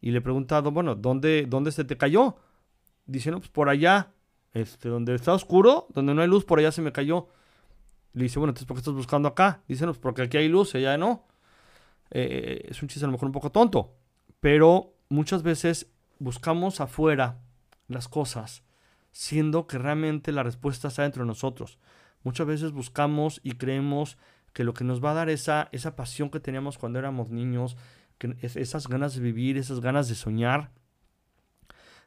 Y 0.00 0.12
le 0.12 0.18
he 0.18 0.20
preguntado, 0.20 0.70
bueno, 0.70 0.94
¿dónde, 0.94 1.46
dónde 1.46 1.72
se 1.72 1.84
te 1.84 1.96
cayó? 1.96 2.36
Dice, 3.06 3.30
no, 3.30 3.38
pues 3.38 3.50
por 3.50 3.68
allá, 3.68 4.12
este, 4.54 4.88
donde 4.88 5.14
está 5.14 5.34
oscuro, 5.34 5.86
donde 5.90 6.14
no 6.14 6.22
hay 6.22 6.28
luz, 6.28 6.44
por 6.44 6.58
allá 6.58 6.72
se 6.72 6.82
me 6.82 6.92
cayó. 6.92 7.28
Le 8.14 8.24
dice, 8.24 8.38
bueno, 8.38 8.50
entonces, 8.50 8.66
¿por 8.66 8.76
qué 8.76 8.80
estás 8.80 8.94
buscando 8.94 9.28
acá? 9.28 9.62
Dice, 9.68 9.84
no, 9.84 9.92
pues 9.92 10.00
porque 10.00 10.22
aquí 10.22 10.36
hay 10.38 10.48
luz, 10.48 10.74
allá 10.74 10.96
no. 10.96 11.26
Eh, 12.10 12.68
es 12.68 12.82
un 12.82 12.88
chiste 12.88 13.04
a 13.04 13.08
lo 13.08 13.12
mejor 13.12 13.26
un 13.26 13.32
poco 13.32 13.50
tonto, 13.50 13.94
pero 14.40 14.94
muchas 15.08 15.42
veces 15.42 15.90
buscamos 16.18 16.80
afuera 16.80 17.38
las 17.92 18.08
cosas, 18.08 18.62
siendo 19.10 19.66
que 19.66 19.78
realmente 19.78 20.32
la 20.32 20.42
respuesta 20.42 20.88
está 20.88 21.02
dentro 21.02 21.22
de 21.22 21.28
nosotros. 21.28 21.78
Muchas 22.22 22.46
veces 22.46 22.72
buscamos 22.72 23.40
y 23.42 23.52
creemos 23.52 24.16
que 24.52 24.64
lo 24.64 24.74
que 24.74 24.84
nos 24.84 25.02
va 25.02 25.12
a 25.12 25.14
dar 25.14 25.30
esa, 25.30 25.68
esa 25.72 25.96
pasión 25.96 26.30
que 26.30 26.40
teníamos 26.40 26.78
cuando 26.78 26.98
éramos 26.98 27.30
niños, 27.30 27.76
que 28.18 28.36
esas 28.42 28.88
ganas 28.88 29.14
de 29.14 29.20
vivir, 29.20 29.56
esas 29.56 29.80
ganas 29.80 30.08
de 30.08 30.14
soñar, 30.14 30.70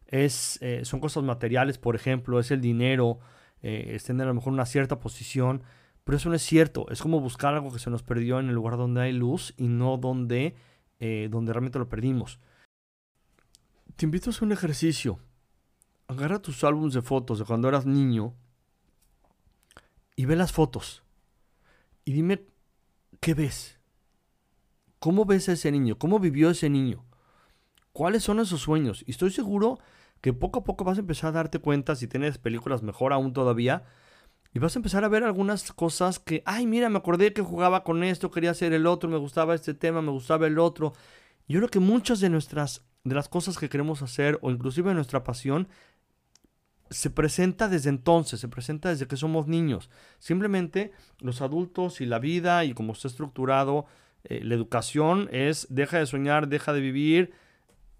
es, 0.07 0.59
eh, 0.61 0.85
son 0.85 0.99
cosas 0.99 1.23
materiales, 1.23 1.77
por 1.77 1.95
ejemplo, 1.95 2.39
es 2.39 2.51
el 2.51 2.61
dinero, 2.61 3.19
eh, 3.61 3.93
es 3.95 4.03
tener 4.03 4.25
a 4.25 4.29
lo 4.29 4.35
mejor 4.35 4.53
una 4.53 4.65
cierta 4.65 4.99
posición, 4.99 5.63
pero 6.03 6.17
eso 6.17 6.29
no 6.29 6.35
es 6.35 6.43
cierto, 6.43 6.85
es 6.91 7.01
como 7.01 7.19
buscar 7.19 7.55
algo 7.55 7.73
que 7.73 7.79
se 7.79 7.89
nos 7.89 8.03
perdió 8.03 8.39
en 8.39 8.49
el 8.49 8.55
lugar 8.55 8.77
donde 8.77 9.01
hay 9.01 9.11
luz 9.11 9.53
y 9.57 9.67
no 9.67 9.97
donde, 9.97 10.55
eh, 10.99 11.27
donde 11.31 11.51
realmente 11.51 11.79
lo 11.79 11.89
perdimos. 11.89 12.39
Te 13.95 14.05
invito 14.05 14.29
a 14.29 14.31
hacer 14.31 14.43
un 14.43 14.51
ejercicio. 14.51 15.19
Agarra 16.07 16.39
tus 16.39 16.63
álbumes 16.63 16.93
de 16.93 17.01
fotos 17.01 17.39
de 17.39 17.45
cuando 17.45 17.67
eras 17.67 17.85
niño 17.85 18.33
y 20.15 20.25
ve 20.25 20.35
las 20.35 20.51
fotos. 20.51 21.03
Y 22.03 22.13
dime, 22.13 22.45
¿qué 23.19 23.33
ves? 23.33 23.79
¿Cómo 24.99 25.25
ves 25.25 25.49
a 25.49 25.53
ese 25.53 25.71
niño? 25.71 25.97
¿Cómo 25.97 26.19
vivió 26.19 26.49
ese 26.49 26.69
niño? 26.69 27.05
¿Cuáles 27.91 28.23
son 28.23 28.39
esos 28.39 28.61
sueños? 28.61 29.03
Y 29.07 29.11
estoy 29.11 29.31
seguro 29.31 29.79
que 30.21 30.33
poco 30.33 30.59
a 30.59 30.63
poco 30.63 30.83
vas 30.83 30.97
a 30.97 31.01
empezar 31.01 31.29
a 31.29 31.33
darte 31.33 31.59
cuenta 31.59 31.95
si 31.95 32.07
tienes 32.07 32.37
películas 32.37 32.83
mejor 32.83 33.13
aún 33.13 33.33
todavía. 33.33 33.83
Y 34.53 34.59
vas 34.59 34.75
a 34.75 34.79
empezar 34.79 35.03
a 35.03 35.09
ver 35.09 35.23
algunas 35.23 35.71
cosas 35.73 36.19
que, 36.19 36.41
ay, 36.45 36.65
mira, 36.65 36.89
me 36.89 36.97
acordé 36.97 37.33
que 37.33 37.41
jugaba 37.41 37.83
con 37.83 38.03
esto, 38.03 38.31
quería 38.31 38.51
hacer 38.51 38.73
el 38.73 38.87
otro, 38.87 39.09
me 39.09 39.17
gustaba 39.17 39.53
este 39.53 39.73
tema, 39.73 40.01
me 40.01 40.11
gustaba 40.11 40.47
el 40.47 40.59
otro. 40.59 40.93
Yo 41.47 41.59
creo 41.59 41.69
que 41.69 41.79
muchas 41.79 42.19
de 42.19 42.29
nuestras 42.29 42.83
de 43.03 43.15
las 43.15 43.29
cosas 43.29 43.57
que 43.57 43.69
queremos 43.69 44.01
hacer 44.01 44.39
o 44.41 44.49
inclusive 44.49 44.93
nuestra 44.93 45.23
pasión 45.23 45.67
se 46.95 47.09
presenta 47.09 47.67
desde 47.67 47.89
entonces, 47.89 48.39
se 48.39 48.47
presenta 48.47 48.89
desde 48.89 49.07
que 49.07 49.17
somos 49.17 49.47
niños. 49.47 49.89
Simplemente 50.19 50.91
los 51.19 51.41
adultos 51.41 52.01
y 52.01 52.05
la 52.05 52.19
vida 52.19 52.63
y 52.65 52.73
como 52.73 52.93
está 52.93 53.07
estructurado 53.07 53.85
eh, 54.23 54.41
la 54.43 54.55
educación 54.55 55.29
es 55.31 55.67
deja 55.69 55.99
de 55.99 56.05
soñar, 56.05 56.47
deja 56.47 56.73
de 56.73 56.79
vivir 56.79 57.33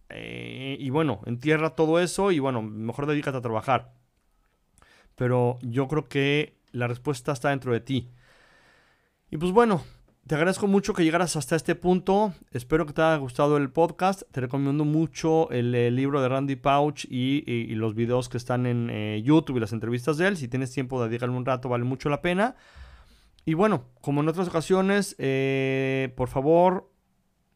eh, 0.10 0.78
y 0.80 0.90
bueno, 0.90 1.22
entierra 1.26 1.72
todo 1.72 2.00
eso 2.00 2.32
y 2.32 2.40
bueno, 2.40 2.62
mejor 2.62 3.06
dedícate 3.06 3.38
a 3.38 3.42
trabajar. 3.42 3.94
Pero 5.16 5.60
yo 5.62 5.88
creo 5.88 6.08
que 6.08 6.58
la 6.72 6.88
respuesta 6.88 7.32
está 7.32 7.50
dentro 7.50 7.74
de 7.74 7.80
ti. 7.80 8.10
Y 9.30 9.38
pues 9.38 9.52
bueno, 9.52 9.84
te 10.28 10.34
agradezco 10.34 10.66
mucho 10.66 10.94
que 10.94 11.04
llegaras 11.04 11.36
hasta 11.36 11.56
este 11.56 11.76
punto. 11.76 12.34
Espero 12.52 12.88
que 12.88 12.94
te 12.94 13.02
haya 13.04 13.18
gustado 13.18 13.58
el 13.58 13.70
podcast. 13.70 14.24
Te 14.32 14.42
recomiendo 14.42 14.84
mucho 14.84 15.52
el, 15.52 15.96
libro 15.96 16.20
de 16.20 16.28
Randy 16.28 16.56
Pouch 16.56 17.06
y, 17.08 17.76
los 17.76 17.94
videos 17.94 18.28
que 18.28 18.38
están 18.38 18.66
en 18.66 18.90
eh, 18.90 19.22
YouTube 19.24 19.58
y 19.58 19.60
las 19.60 19.72
entrevistas 19.72 20.18
de 20.18 20.28
él. 20.28 20.38
Si 20.38 20.48
tienes 20.48 20.72
tiempo 20.72 21.00
de 21.00 21.10
dedicarle 21.10 21.36
un 21.36 21.46
rato, 21.46 21.70
vale 21.70 21.84
mucho 21.84 22.10
la 22.10 22.24
pena. 22.24 22.56
Y 23.46 23.54
bueno, 23.54 23.86
como 24.02 24.22
en 24.22 24.30
otras 24.30 24.48
ocasiones, 24.48 25.16
eh, 25.20 26.12
por 26.18 26.28
favor, 26.28 26.90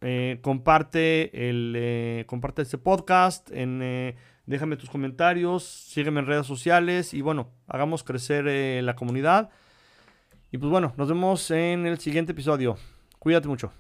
eh, 0.02 0.38
comparte, 0.44 1.50
el, 1.50 2.24
comparte 2.28 2.62
este 2.62 2.78
podcast. 2.78 3.50
Déjame 3.50 4.78
tus 4.78 4.92
comentarios. 4.92 5.64
Sígueme 5.64 6.20
en 6.20 6.28
redes 6.28 6.46
sociales. 6.46 7.16
Y 7.16 7.22
bueno, 7.22 7.50
hagamos 7.68 8.04
crecer 8.04 8.84
la 8.84 8.96
comunidad. 8.96 9.50
Y 10.52 10.58
pues 10.58 10.72
bueno, 10.72 10.94
nos 10.98 11.08
vemos 11.08 11.52
en 11.52 11.86
el 11.86 12.00
siguiente 12.00 12.32
episodio. 12.32 12.78
Cuídate 13.20 13.48
mucho. 13.48 13.72